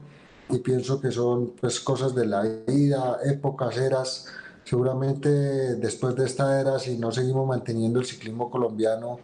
y 0.50 0.60
pienso 0.60 1.00
que 1.00 1.12
son 1.12 1.56
pues, 1.60 1.80
cosas 1.80 2.16
de 2.16 2.26
la 2.26 2.42
vida, 2.44 3.20
épocas, 3.26 3.78
eras. 3.78 4.28
Seguramente 4.70 5.30
después 5.78 6.16
de 6.16 6.28
esta 6.28 6.62
era, 6.62 6.78
si 6.78 6.96
no 7.00 7.12
seguimos 7.12 7.48
manteniendo 7.48 8.00
el 8.02 8.06
ciclismo 8.06 8.52
colombiano 8.52 9.20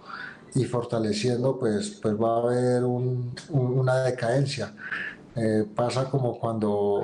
y 0.55 0.63
fortaleciendo, 0.63 1.59
pues, 1.59 1.99
pues 2.01 2.15
va 2.15 2.37
a 2.37 2.39
haber 2.39 2.83
un, 2.83 3.31
una 3.51 4.05
decadencia. 4.05 4.73
Eh, 5.35 5.63
pasa 5.75 6.09
como 6.09 6.39
cuando, 6.39 7.03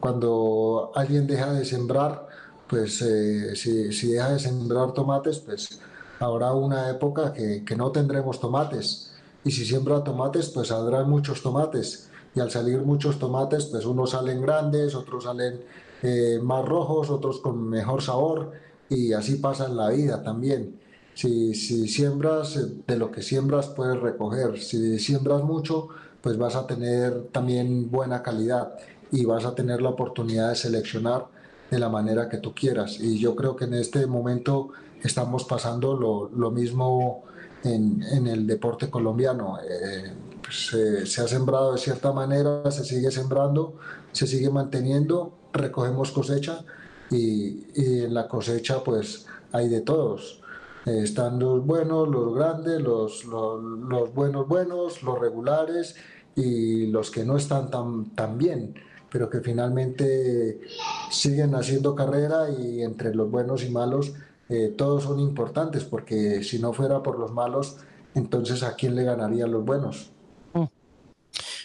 cuando 0.00 0.92
alguien 0.94 1.26
deja 1.26 1.52
de 1.52 1.66
sembrar, 1.66 2.26
pues 2.66 3.02
eh, 3.02 3.54
si, 3.54 3.92
si, 3.92 4.12
deja 4.12 4.32
de 4.32 4.38
sembrar 4.38 4.92
tomates, 4.92 5.38
pues 5.40 5.78
habrá 6.20 6.54
una 6.54 6.88
época 6.88 7.34
que, 7.34 7.64
que 7.66 7.76
no 7.76 7.92
tendremos 7.92 8.40
tomates 8.40 9.12
y 9.44 9.50
si 9.50 9.66
siembra 9.66 10.02
tomates, 10.02 10.48
pues 10.48 10.68
saldrán 10.68 11.10
muchos 11.10 11.42
tomates. 11.42 12.08
Y 12.34 12.40
al 12.40 12.50
salir 12.50 12.80
muchos 12.80 13.18
tomates, 13.18 13.66
pues 13.66 13.84
unos 13.84 14.10
salen 14.10 14.40
grandes, 14.40 14.94
otros 14.94 15.24
salen 15.24 15.60
eh, 16.02 16.40
más 16.42 16.64
rojos, 16.64 17.10
otros 17.10 17.40
con 17.40 17.68
mejor 17.68 18.02
sabor, 18.02 18.52
y 18.88 19.12
así 19.12 19.36
pasa 19.36 19.66
en 19.66 19.76
la 19.76 19.90
vida 19.90 20.22
también. 20.22 20.80
Si, 21.14 21.54
si 21.54 21.88
siembras, 21.88 22.56
eh, 22.56 22.72
de 22.86 22.96
lo 22.96 23.10
que 23.10 23.22
siembras 23.22 23.68
puedes 23.68 24.00
recoger. 24.00 24.58
Si 24.58 24.98
siembras 24.98 25.42
mucho, 25.42 25.88
pues 26.22 26.38
vas 26.38 26.56
a 26.56 26.66
tener 26.66 27.28
también 27.32 27.90
buena 27.90 28.22
calidad 28.22 28.74
y 29.10 29.24
vas 29.26 29.44
a 29.44 29.54
tener 29.54 29.82
la 29.82 29.90
oportunidad 29.90 30.50
de 30.50 30.56
seleccionar 30.56 31.26
de 31.70 31.78
la 31.78 31.88
manera 31.88 32.28
que 32.28 32.38
tú 32.38 32.54
quieras. 32.54 32.98
Y 33.00 33.18
yo 33.18 33.36
creo 33.36 33.56
que 33.56 33.64
en 33.64 33.74
este 33.74 34.06
momento 34.06 34.70
estamos 35.02 35.44
pasando 35.44 35.96
lo, 35.96 36.30
lo 36.34 36.50
mismo 36.50 37.24
en, 37.64 38.26
el 38.26 38.46
deporte 38.46 38.90
colombiano. 38.90 39.58
Eh, 39.58 40.12
pues, 40.42 41.10
se 41.10 41.20
ha 41.20 41.28
sembrado 41.28 41.72
de 41.72 41.78
cierta 41.78 42.12
manera, 42.12 42.70
se 42.70 42.84
sigue 42.84 43.10
sembrando, 43.10 43.78
se 44.12 44.26
sigue 44.26 44.50
manteniendo, 44.50 45.32
recogemos 45.52 46.12
cosecha 46.12 46.64
y, 47.10 47.66
en 47.74 48.14
la 48.14 48.28
cosecha 48.28 48.82
pues 48.84 49.26
hay 49.52 49.68
de 49.68 49.80
todos. 49.80 50.40
Eh, 50.86 51.00
están 51.04 51.38
los 51.38 51.64
buenos, 51.64 52.08
los 52.08 52.34
grandes, 52.34 52.80
los, 52.80 53.24
los, 53.24 54.14
buenos 54.14 54.48
buenos, 54.48 55.02
los 55.02 55.18
regulares 55.18 55.94
y 56.34 56.86
los 56.86 57.10
que 57.10 57.24
no 57.24 57.36
están 57.36 57.70
tan, 57.70 58.14
tan 58.14 58.38
bien 58.38 58.74
pero 59.12 59.28
que 59.28 59.40
finalmente 59.40 60.62
siguen 61.10 61.54
haciendo 61.54 61.94
carrera 61.94 62.48
y 62.48 62.80
entre 62.80 63.14
los 63.14 63.30
buenos 63.30 63.62
y 63.62 63.68
malos 63.68 64.14
eh, 64.48 64.74
todos 64.76 65.04
son 65.04 65.18
importantes, 65.18 65.84
porque 65.84 66.42
si 66.42 66.58
no 66.58 66.72
fuera 66.72 67.02
por 67.02 67.18
los 67.18 67.32
malos, 67.32 67.78
entonces 68.14 68.62
¿a 68.62 68.74
quién 68.74 68.94
le 68.94 69.04
ganarían 69.04 69.50
los 69.50 69.64
buenos? 69.64 70.11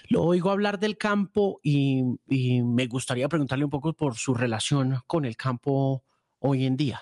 Lo 0.10 0.24
oigo 0.24 0.52
hablar 0.52 0.80
del 0.80 0.98
campo 0.98 1.60
y, 1.62 2.04
me 2.64 2.88
gustaría 2.88 3.28
preguntarle 3.28 3.66
un 3.66 3.72
poco 3.72 3.94
por 3.94 4.16
su 4.16 4.34
relación 4.34 5.00
con 5.06 5.26
el 5.26 5.36
campo 5.36 6.04
hoy 6.40 6.66
en 6.66 6.78
día. 6.78 7.02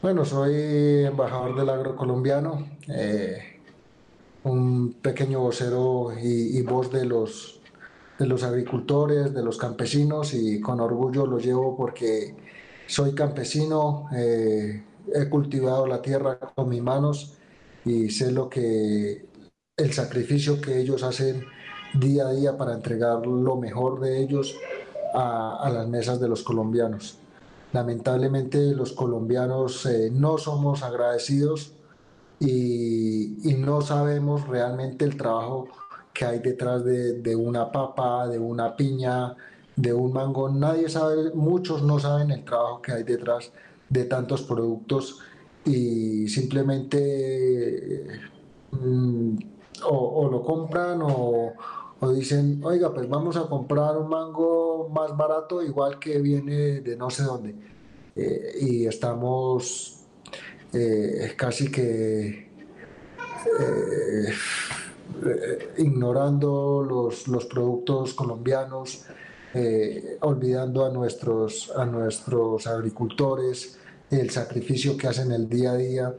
Bueno, 0.00 0.24
soy 0.24 1.04
embajador 1.04 1.56
del 1.56 1.68
agro 1.68 1.94
colombiano, 1.94 2.66
eh, 2.88 3.60
un 4.44 4.94
pequeño 4.94 5.40
vocero 5.40 6.12
y, 6.18 6.58
y, 6.58 6.62
voz 6.62 6.90
de 6.90 7.04
los, 7.04 7.60
de 8.18 8.26
los 8.26 8.42
agricultores, 8.42 9.34
de 9.34 9.42
los 9.42 9.58
campesinos 9.58 10.32
y 10.32 10.58
con 10.60 10.80
orgullo 10.80 11.26
lo 11.26 11.38
llevo 11.38 11.76
porque 11.76 12.34
soy 12.86 13.14
campesino, 13.14 14.08
eh, 14.12 14.82
he 15.14 15.28
cultivado 15.28 15.86
la 15.86 16.00
tierra 16.00 16.38
con 16.38 16.68
mis 16.70 16.82
manos 16.82 17.34
y 17.84 18.10
sé 18.10 18.32
lo 18.32 18.48
que 18.48 19.29
el 19.80 19.92
sacrificio 19.92 20.60
que 20.60 20.78
ellos 20.78 21.02
hacen 21.02 21.44
día 21.94 22.28
a 22.28 22.32
día 22.32 22.56
para 22.56 22.74
entregar 22.74 23.26
lo 23.26 23.56
mejor 23.56 24.00
de 24.00 24.22
ellos 24.22 24.56
a, 25.14 25.70
las 25.72 25.88
mesas 25.88 26.20
de 26.20 26.28
los 26.28 26.42
colombianos. 26.42 27.18
Lamentablemente 27.72 28.74
los 28.74 28.92
colombianos 28.92 29.86
eh, 29.86 30.10
no 30.12 30.38
somos 30.38 30.82
agradecidos 30.82 31.72
y, 32.38 33.54
no 33.58 33.82
sabemos 33.82 34.46
realmente 34.48 35.04
el 35.04 35.16
trabajo 35.16 35.68
que 36.14 36.24
hay 36.24 36.38
detrás 36.38 36.84
de, 36.84 37.36
una 37.36 37.70
papa, 37.70 38.26
de 38.26 38.38
una 38.38 38.74
piña, 38.74 39.36
de 39.76 39.92
un 39.92 40.12
mango. 40.12 40.48
Nadie 40.48 40.88
sabe, 40.88 41.30
muchos 41.34 41.82
no 41.82 41.98
saben 41.98 42.30
el 42.30 42.44
trabajo 42.44 42.80
que 42.80 42.92
hay 42.92 43.02
detrás 43.02 43.52
de 43.88 44.04
tantos 44.04 44.42
productos 44.42 45.18
y 45.64 46.28
simplemente 46.28 48.06
mm, 48.72 49.36
o, 49.84 50.28
lo 50.30 50.42
compran 50.42 51.00
o, 51.02 51.52
dicen, 52.14 52.60
oiga, 52.64 52.92
pues 52.92 53.08
vamos 53.08 53.36
a 53.36 53.42
comprar 53.42 53.96
un 53.96 54.08
mango 54.08 54.88
más 54.88 55.16
barato, 55.16 55.62
igual 55.62 55.98
que 55.98 56.20
viene 56.20 56.80
de 56.80 56.96
no 56.96 57.10
sé 57.10 57.24
dónde. 57.24 57.54
Eh, 58.16 58.58
y 58.60 58.86
estamos 58.86 60.00
eh, 60.72 61.34
casi 61.36 61.70
que 61.70 62.50
eh, 63.60 64.32
ignorando 65.78 66.84
los, 66.88 67.28
los 67.28 67.46
productos 67.46 68.14
colombianos, 68.14 69.04
olvidando 70.20 70.86
a 70.86 70.90
nuestros, 70.90 71.72
a 71.76 71.84
nuestros 71.84 72.68
agricultores, 72.68 73.78
el 74.08 74.30
sacrificio 74.30 74.96
que 74.96 75.08
hacen 75.08 75.32
el 75.32 75.48
día 75.48 75.72
a 75.72 75.76
día 75.76 76.14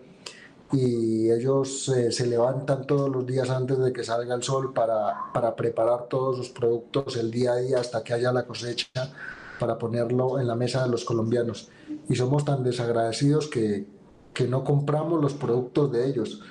y 0.72 1.30
ellos 1.30 1.90
eh, 1.90 2.12
se 2.12 2.28
levantan 2.28 2.88
todos 2.88 3.10
los 3.10 3.26
días 3.26 3.50
antes 3.50 3.78
de 3.78 3.92
que 3.92 4.04
salga 4.04 4.36
el 4.36 4.44
sol 4.44 4.74
para, 4.74 5.32
para, 5.34 5.56
preparar 5.56 6.08
todos 6.08 6.38
los 6.38 6.50
productos 6.50 7.18
el 7.18 7.30
día 7.30 7.54
a 7.54 7.56
día 7.58 7.80
hasta 7.80 8.04
que 8.04 8.14
haya 8.14 8.32
la 8.32 8.46
cosecha 8.46 8.88
para 9.60 9.78
ponerlo 9.78 10.40
en 10.40 10.48
la 10.48 10.56
mesa 10.56 10.84
de 10.84 10.90
los 10.90 11.04
colombianos. 11.04 11.70
Y 12.08 12.16
somos 12.16 12.46
tan 12.46 12.64
desagradecidos 12.64 13.48
que, 13.48 13.86
que 14.34 14.48
no 14.48 14.64
compramos 14.64 15.22
los 15.22 15.34
productos 15.34 15.92
de 15.92 16.08
ellos. 16.08 16.42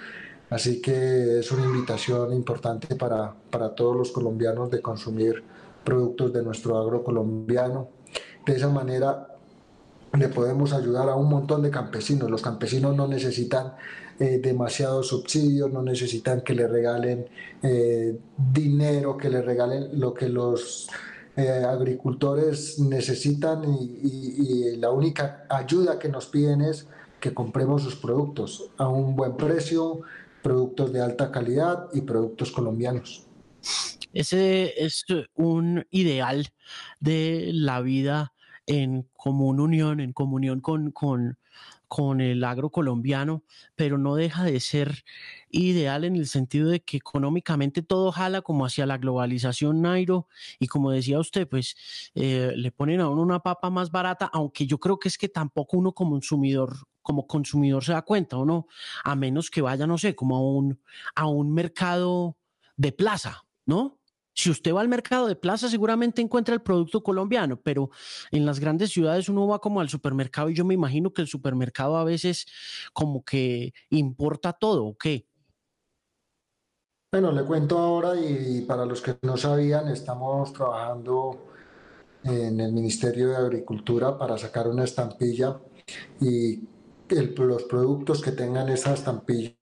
Así 0.50 0.82
que 0.82 1.38
es 1.38 1.50
una 1.52 1.64
invitación 1.64 2.32
importante 2.32 2.96
para, 2.96 3.34
para 3.50 3.74
todos 3.74 3.96
los 3.96 4.10
colombianos 4.10 4.70
de 4.70 4.82
consumir 4.82 5.42
productos 5.84 6.32
de 6.32 6.42
nuestro 6.42 6.78
agro 6.78 7.02
colombiano. 7.02 7.88
De 8.44 8.56
esa 8.56 8.68
manera 8.68 9.28
le 10.12 10.28
podemos 10.28 10.72
ayudar 10.72 11.08
a 11.08 11.14
un 11.14 11.28
montón 11.28 11.62
de 11.62 11.70
campesinos. 11.70 12.30
Los 12.30 12.42
campesinos 12.42 12.96
no 12.96 13.06
necesitan 13.06 13.74
eh, 14.20 14.38
demasiados 14.38 15.08
subsidios, 15.08 15.72
no 15.72 15.82
necesitan 15.82 16.42
que 16.42 16.54
le 16.54 16.68
regalen 16.68 17.26
eh, 17.62 18.18
dinero, 18.36 19.16
que 19.16 19.30
le 19.30 19.40
regalen 19.40 19.98
lo 19.98 20.12
que 20.12 20.28
los 20.28 20.88
eh, 21.36 21.64
agricultores 21.66 22.78
necesitan 22.80 23.64
y 23.64 24.76
la 24.76 24.90
única 24.90 25.46
ayuda 25.48 25.98
que 25.98 26.10
nos 26.10 26.26
piden 26.26 26.60
es 26.60 26.86
que 27.18 27.32
compremos 27.32 27.82
sus 27.82 27.96
productos 27.96 28.70
a 28.76 28.88
un 28.88 29.16
buen 29.16 29.38
precio, 29.38 30.02
productos 30.42 30.92
de 30.92 31.00
alta 31.00 31.30
calidad 31.30 31.88
y 31.94 32.02
productos 32.02 32.52
colombianos. 32.52 33.26
Ese 34.12 34.84
es 34.84 35.06
un 35.34 35.86
ideal 35.90 36.46
de 37.00 37.52
la 37.54 37.80
vida 37.80 38.34
en 38.66 39.08
común 39.14 39.60
unión, 39.60 40.00
en 40.00 40.12
comunión 40.12 40.60
con, 40.60 40.90
con, 40.92 41.38
con 41.88 42.20
el 42.20 42.44
agro 42.44 42.70
colombiano, 42.70 43.42
pero 43.74 43.98
no 43.98 44.14
deja 44.14 44.44
de 44.44 44.60
ser 44.60 45.04
ideal 45.50 46.04
en 46.04 46.16
el 46.16 46.26
sentido 46.26 46.68
de 46.70 46.80
que 46.80 46.96
económicamente 46.98 47.82
todo 47.82 48.12
jala 48.12 48.42
como 48.42 48.64
hacia 48.66 48.86
la 48.86 48.98
globalización, 48.98 49.82
Nairo, 49.82 50.28
y 50.58 50.66
como 50.68 50.90
decía 50.92 51.18
usted, 51.18 51.48
pues 51.48 51.76
eh, 52.14 52.52
le 52.54 52.72
ponen 52.72 53.00
a 53.00 53.08
uno 53.08 53.22
una 53.22 53.40
papa 53.40 53.70
más 53.70 53.90
barata, 53.90 54.30
aunque 54.32 54.66
yo 54.66 54.78
creo 54.78 54.98
que 54.98 55.08
es 55.08 55.18
que 55.18 55.28
tampoco 55.28 55.76
uno 55.78 55.92
como 55.92 56.12
consumidor 56.12 56.76
como 57.02 57.26
consumidor 57.26 57.82
se 57.82 57.92
da 57.92 58.02
cuenta 58.02 58.36
o 58.36 58.44
no, 58.44 58.66
a 59.04 59.16
menos 59.16 59.50
que 59.50 59.62
vaya, 59.62 59.86
no 59.86 59.98
sé, 59.98 60.14
como 60.14 60.36
a 60.36 60.40
un, 60.40 60.80
a 61.14 61.26
un 61.26 61.52
mercado 61.52 62.36
de 62.76 62.92
plaza, 62.92 63.42
¿no? 63.66 63.99
Si 64.34 64.50
usted 64.50 64.74
va 64.74 64.80
al 64.80 64.88
mercado 64.88 65.26
de 65.26 65.36
plaza, 65.36 65.68
seguramente 65.68 66.22
encuentra 66.22 66.54
el 66.54 66.62
producto 66.62 67.02
colombiano, 67.02 67.60
pero 67.60 67.90
en 68.30 68.46
las 68.46 68.60
grandes 68.60 68.90
ciudades 68.90 69.28
uno 69.28 69.46
va 69.46 69.60
como 69.60 69.80
al 69.80 69.88
supermercado 69.88 70.50
y 70.50 70.54
yo 70.54 70.64
me 70.64 70.74
imagino 70.74 71.12
que 71.12 71.22
el 71.22 71.28
supermercado 71.28 71.96
a 71.96 72.04
veces 72.04 72.46
como 72.92 73.24
que 73.24 73.72
importa 73.90 74.52
todo, 74.52 74.84
¿o 74.86 74.96
qué? 74.96 75.26
Bueno, 77.12 77.32
le 77.32 77.42
cuento 77.42 77.76
ahora 77.76 78.14
y 78.14 78.62
para 78.62 78.86
los 78.86 79.02
que 79.02 79.16
no 79.22 79.36
sabían, 79.36 79.88
estamos 79.88 80.52
trabajando 80.52 81.48
en 82.22 82.60
el 82.60 82.72
Ministerio 82.72 83.30
de 83.30 83.36
Agricultura 83.36 84.16
para 84.16 84.38
sacar 84.38 84.68
una 84.68 84.84
estampilla 84.84 85.58
y 86.20 86.60
los 87.36 87.64
productos 87.64 88.22
que 88.22 88.32
tengan 88.32 88.68
esa 88.68 88.94
estampilla 88.94 89.56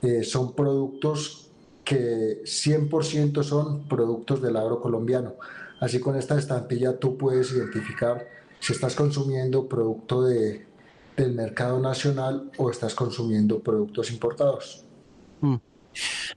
eh, 0.00 0.22
son 0.22 0.54
productos 0.54 1.43
que 1.84 2.42
100% 2.44 3.42
son 3.42 3.86
productos 3.86 4.40
del 4.42 4.56
agro 4.56 4.80
colombiano. 4.80 5.34
Así 5.80 6.00
con 6.00 6.16
esta 6.16 6.38
estampilla 6.38 6.98
tú 6.98 7.18
puedes 7.18 7.52
identificar 7.52 8.26
si 8.58 8.72
estás 8.72 8.94
consumiendo 8.94 9.68
producto 9.68 10.22
de, 10.24 10.66
del 11.16 11.34
mercado 11.34 11.78
nacional 11.78 12.50
o 12.56 12.70
estás 12.70 12.94
consumiendo 12.94 13.62
productos 13.62 14.10
importados. 14.10 14.84
Mm. 15.40 15.56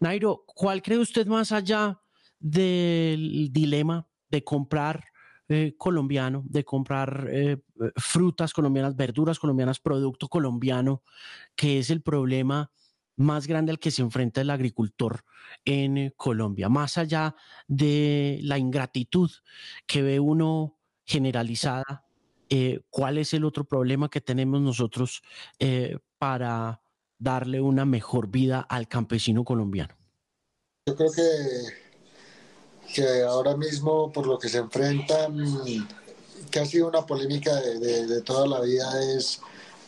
Nairo, 0.02 0.44
¿cuál 0.46 0.82
cree 0.82 1.00
usted 1.00 1.26
más 1.26 1.52
allá 1.52 2.00
del 2.40 3.50
dilema 3.52 4.08
de 4.30 4.44
comprar 4.44 5.04
eh, 5.50 5.76
colombiano, 5.78 6.44
de 6.46 6.66
comprar 6.66 7.28
eh, 7.32 7.58
frutas 7.96 8.52
colombianas, 8.52 8.96
verduras 8.96 9.40
colombianas, 9.40 9.80
producto 9.80 10.28
colombiano, 10.28 11.04
que 11.56 11.80
es 11.80 11.90
el 11.90 12.02
problema 12.02 12.70
más 13.18 13.48
grande 13.48 13.72
al 13.72 13.80
que 13.80 13.92
se 13.92 14.02
enfrenta 14.02 14.42
el 14.42 14.50
agricultor 14.50 15.26
en 15.66 15.98
eh, 15.98 16.14
Colombia, 16.16 16.70
más 16.70 16.98
allá 16.98 17.36
de 17.68 18.40
la 18.44 18.58
ingratitud 18.58 19.30
que 19.86 20.02
ve 20.02 20.20
uno 20.20 20.78
generalizada, 21.06 22.06
¿cuál 22.90 23.18
es 23.18 23.34
el 23.34 23.44
otro 23.44 23.66
problema 23.66 24.10
que 24.10 24.22
tenemos 24.22 24.62
nosotros 24.62 25.22
para 26.18 26.82
darle 27.18 27.60
una 27.60 27.86
mejor 27.86 28.30
vida 28.30 28.62
al 28.62 28.88
campesino 28.88 29.44
colombiano? 29.44 29.96
Yo 30.86 30.96
creo 30.96 31.12
que 31.12 31.24
que 32.94 33.24
ahora 33.24 33.56
mismo 33.56 34.12
por 34.12 34.28
lo 34.28 34.40
que 34.40 34.50
se 34.50 34.60
enfrentan, 34.60 35.38
que 36.50 36.60
ha 36.60 36.66
sido 36.66 36.88
una 36.88 37.06
polémica 37.06 37.54
de, 37.56 38.22
toda 38.22 38.48
la 38.48 38.62
vida, 38.62 38.90
es 39.16 39.42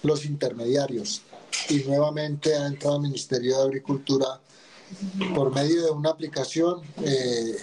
los 0.03 0.25
intermediarios. 0.25 1.21
Y 1.69 1.79
nuevamente 1.83 2.55
ha 2.55 2.67
entrado 2.67 2.97
el 2.97 3.03
Ministerio 3.03 3.57
de 3.57 3.63
Agricultura 3.63 4.41
por 5.35 5.53
medio 5.53 5.85
de 5.85 5.91
una 5.91 6.09
aplicación. 6.09 6.81
Eh, 7.03 7.55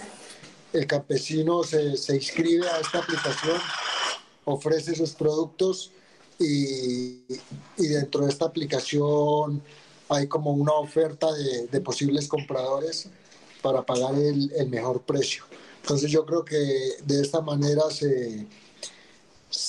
el 0.73 0.87
campesino 0.87 1.63
se, 1.63 1.95
inscribe 2.15 2.67
a 2.67 2.79
esta 2.79 2.99
aplicación, 2.99 3.57
ofrece 4.45 4.95
sus 4.95 5.11
productos 5.11 5.91
y, 6.39 7.23
dentro 7.77 8.25
de 8.25 8.29
esta 8.29 8.45
aplicación 8.45 9.61
hay 10.09 10.27
como 10.27 10.51
una 10.51 10.73
oferta 10.73 11.33
de, 11.33 11.67
de 11.67 11.81
posibles 11.81 12.27
compradores 12.27 13.09
para 13.61 13.85
pagar 13.85 14.15
el, 14.15 14.51
el, 14.55 14.69
mejor 14.69 15.01
precio. 15.01 15.43
Entonces 15.81 16.11
yo 16.11 16.25
creo 16.25 16.45
que 16.45 16.55
de 17.03 17.21
esta 17.21 17.41
manera 17.41 17.83
se, 17.89 18.45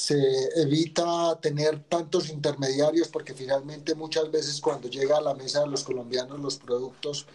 se 0.09 0.63
evita 0.63 1.39
tener 1.39 1.85
tantos 1.85 2.31
intermediarios 2.31 3.09
porque 3.09 3.35
finalmente 3.35 3.95
muchas 3.95 4.31
veces 4.31 4.59
cuando 4.59 4.89
llega 4.89 5.19
a 5.19 5.21
la 5.21 5.35
mesa 5.35 5.61
de 5.61 5.67
los 5.67 5.85
colombianos 5.85 6.41
los 6.41 6.57
productos, 6.57 7.27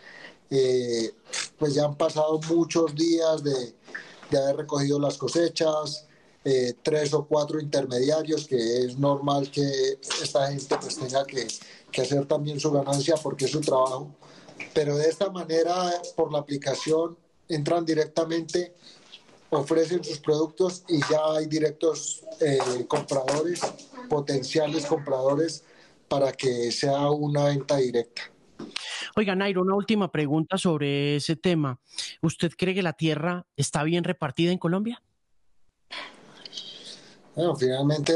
eh, 0.49 1.13
pues 1.59 1.75
ya 1.75 1.85
han 1.85 1.95
pasado 1.95 2.39
muchos 2.49 2.95
días 2.95 3.43
de, 3.43 3.75
de 4.31 4.37
haber 4.39 4.55
recogido 4.57 4.99
las 4.99 5.19
cosechas, 5.19 6.07
eh, 6.43 6.73
tres 6.81 7.13
o 7.13 7.27
cuatro 7.27 7.59
intermediarios, 7.59 8.47
que 8.47 8.85
es 8.85 8.97
normal 8.97 9.51
que 9.51 9.99
esta 10.23 10.47
gente 10.47 10.75
pues 10.81 10.97
tenga 10.97 11.25
que, 11.25 11.45
que 11.91 12.01
hacer 12.01 12.25
también 12.25 12.59
su 12.59 12.71
ganancia 12.71 13.17
porque 13.21 13.45
es 13.45 13.51
su 13.51 13.61
trabajo. 13.61 14.15
Pero 14.73 14.97
de 14.97 15.09
esta 15.09 15.29
manera, 15.29 15.91
por 16.15 16.31
la 16.31 16.39
aplicación, 16.39 17.15
entran 17.47 17.85
directamente, 17.85 18.73
ofrecen 19.55 20.03
sus 20.03 20.19
productos 20.19 20.83
y 20.87 20.99
ya 20.99 21.37
hay 21.37 21.47
directos 21.47 22.23
eh, 22.39 22.85
compradores, 22.87 23.61
potenciales 24.09 24.85
compradores, 24.85 25.63
para 26.07 26.31
que 26.31 26.71
sea 26.71 27.09
una 27.09 27.45
venta 27.45 27.77
directa. 27.77 28.21
Oiga, 29.15 29.35
Nairo, 29.35 29.61
una 29.61 29.75
última 29.75 30.11
pregunta 30.11 30.57
sobre 30.57 31.15
ese 31.15 31.35
tema. 31.35 31.79
¿Usted 32.21 32.51
cree 32.57 32.73
que 32.73 32.83
la 32.83 32.93
tierra 32.93 33.45
está 33.55 33.83
bien 33.83 34.03
repartida 34.03 34.51
en 34.51 34.57
Colombia? 34.57 35.01
Bueno, 37.35 37.55
finalmente 37.55 38.13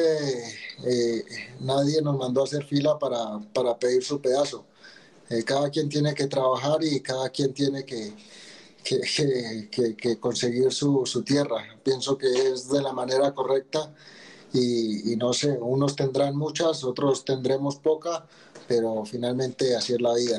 eh, 0.85 1.23
nadie 1.59 2.01
nos 2.01 2.17
mandó 2.17 2.41
a 2.41 2.43
hacer 2.43 2.63
fila 2.63 2.99
para, 2.99 3.39
para 3.53 3.77
pedir 3.77 4.03
su 4.03 4.21
pedazo. 4.21 4.65
Eh, 5.29 5.43
cada 5.43 5.69
quien 5.69 5.89
tiene 5.89 6.13
que 6.13 6.27
trabajar 6.27 6.77
y 6.83 6.99
cada 7.01 7.29
quien 7.29 7.53
tiene 7.53 7.83
que, 7.83 8.13
que, 8.83 10.17
conseguir 10.19 10.71
su, 10.71 11.23
tierra. 11.25 11.79
Pienso 11.83 12.17
que 12.17 12.27
es 12.27 12.69
de 12.69 12.81
la 12.81 12.93
manera 12.93 13.33
correcta 13.33 13.93
y, 14.53 15.15
no 15.17 15.33
sé, 15.33 15.57
unos 15.59 15.95
tendrán 15.95 16.35
muchas, 16.35 16.83
otros 16.83 17.25
tendremos 17.25 17.77
poca, 17.77 18.25
pero 18.67 19.03
finalmente 19.05 19.75
así 19.75 19.93
es 19.93 20.01
la 20.01 20.13
vida. 20.13 20.37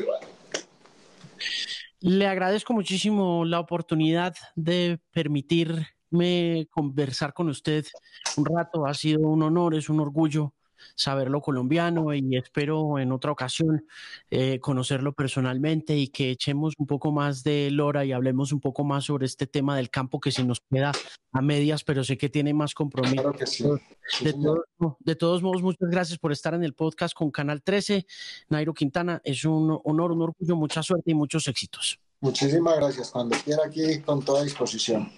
Le 2.01 2.27
agradezco 2.27 2.73
muchísimo 2.73 3.45
la 3.45 3.61
oportunidad 3.61 4.35
de 4.55 5.01
permitirme 5.11 6.69
conversar 6.71 7.35
con 7.35 7.49
usted 7.49 7.85
un 8.37 8.45
rato. 8.45 8.87
Ha 8.87 8.95
sido 8.95 9.21
un 9.21 9.43
honor, 9.43 9.75
es 9.75 9.89
un 9.89 10.01
orgullo 10.01 10.55
saberlo 10.95 11.41
colombiano 11.41 12.15
y 12.15 12.37
espero 12.37 12.99
en 12.99 13.13
otra 13.13 13.33
ocasión 13.33 13.87
eh, 14.31 14.59
conocerlo 14.61 15.13
personalmente 15.13 15.97
y 15.97 16.09
que 16.09 16.31
echemos 16.31 16.75
un 16.79 16.87
poco 16.87 17.13
más 17.13 17.43
de 17.43 17.71
lora 17.71 18.05
y 18.05 18.13
hablemos 18.13 18.53
un 18.53 18.61
poco 18.61 18.85
más 18.85 19.05
sobre 19.05 19.27
este 19.27 19.47
tema 19.47 19.77
del 19.77 19.91
campo 19.91 20.21
que 20.21 20.33
se 20.33 20.45
nos 20.45 20.61
queda 20.61 20.93
a 21.33 21.43
medias, 21.43 21.85
pero 21.85 22.05
sé 22.05 22.17
que 22.17 22.29
tiene 22.29 22.55
más 22.55 22.75
compromiso. 22.75 23.33
de, 24.21 25.17
todos 25.17 25.43
modos, 25.43 25.63
muchas 25.63 25.89
gracias 25.91 26.19
por 26.19 26.33
estar 26.33 26.55
en 26.55 26.65
el 26.65 26.75
podcast 26.75 27.15
con 27.15 27.31
Canal 27.31 27.63
13. 27.63 28.07
Nairo 28.49 28.75
Quintana, 28.75 29.21
es 29.25 29.45
un 29.45 29.79
honor, 29.85 30.13
un 30.13 30.23
orgullo, 30.23 30.57
mucha 30.57 30.83
suerte 30.83 31.11
y 31.11 31.15
muchos 31.15 31.47
éxitos. 31.49 32.01
Muchísimas 32.21 32.77
gracias. 32.77 33.11
Cuando 33.11 33.37
quiera 33.45 33.63
aquí, 33.67 34.01
con 34.01 34.25
toda 34.25 34.43
disposición. 34.43 35.11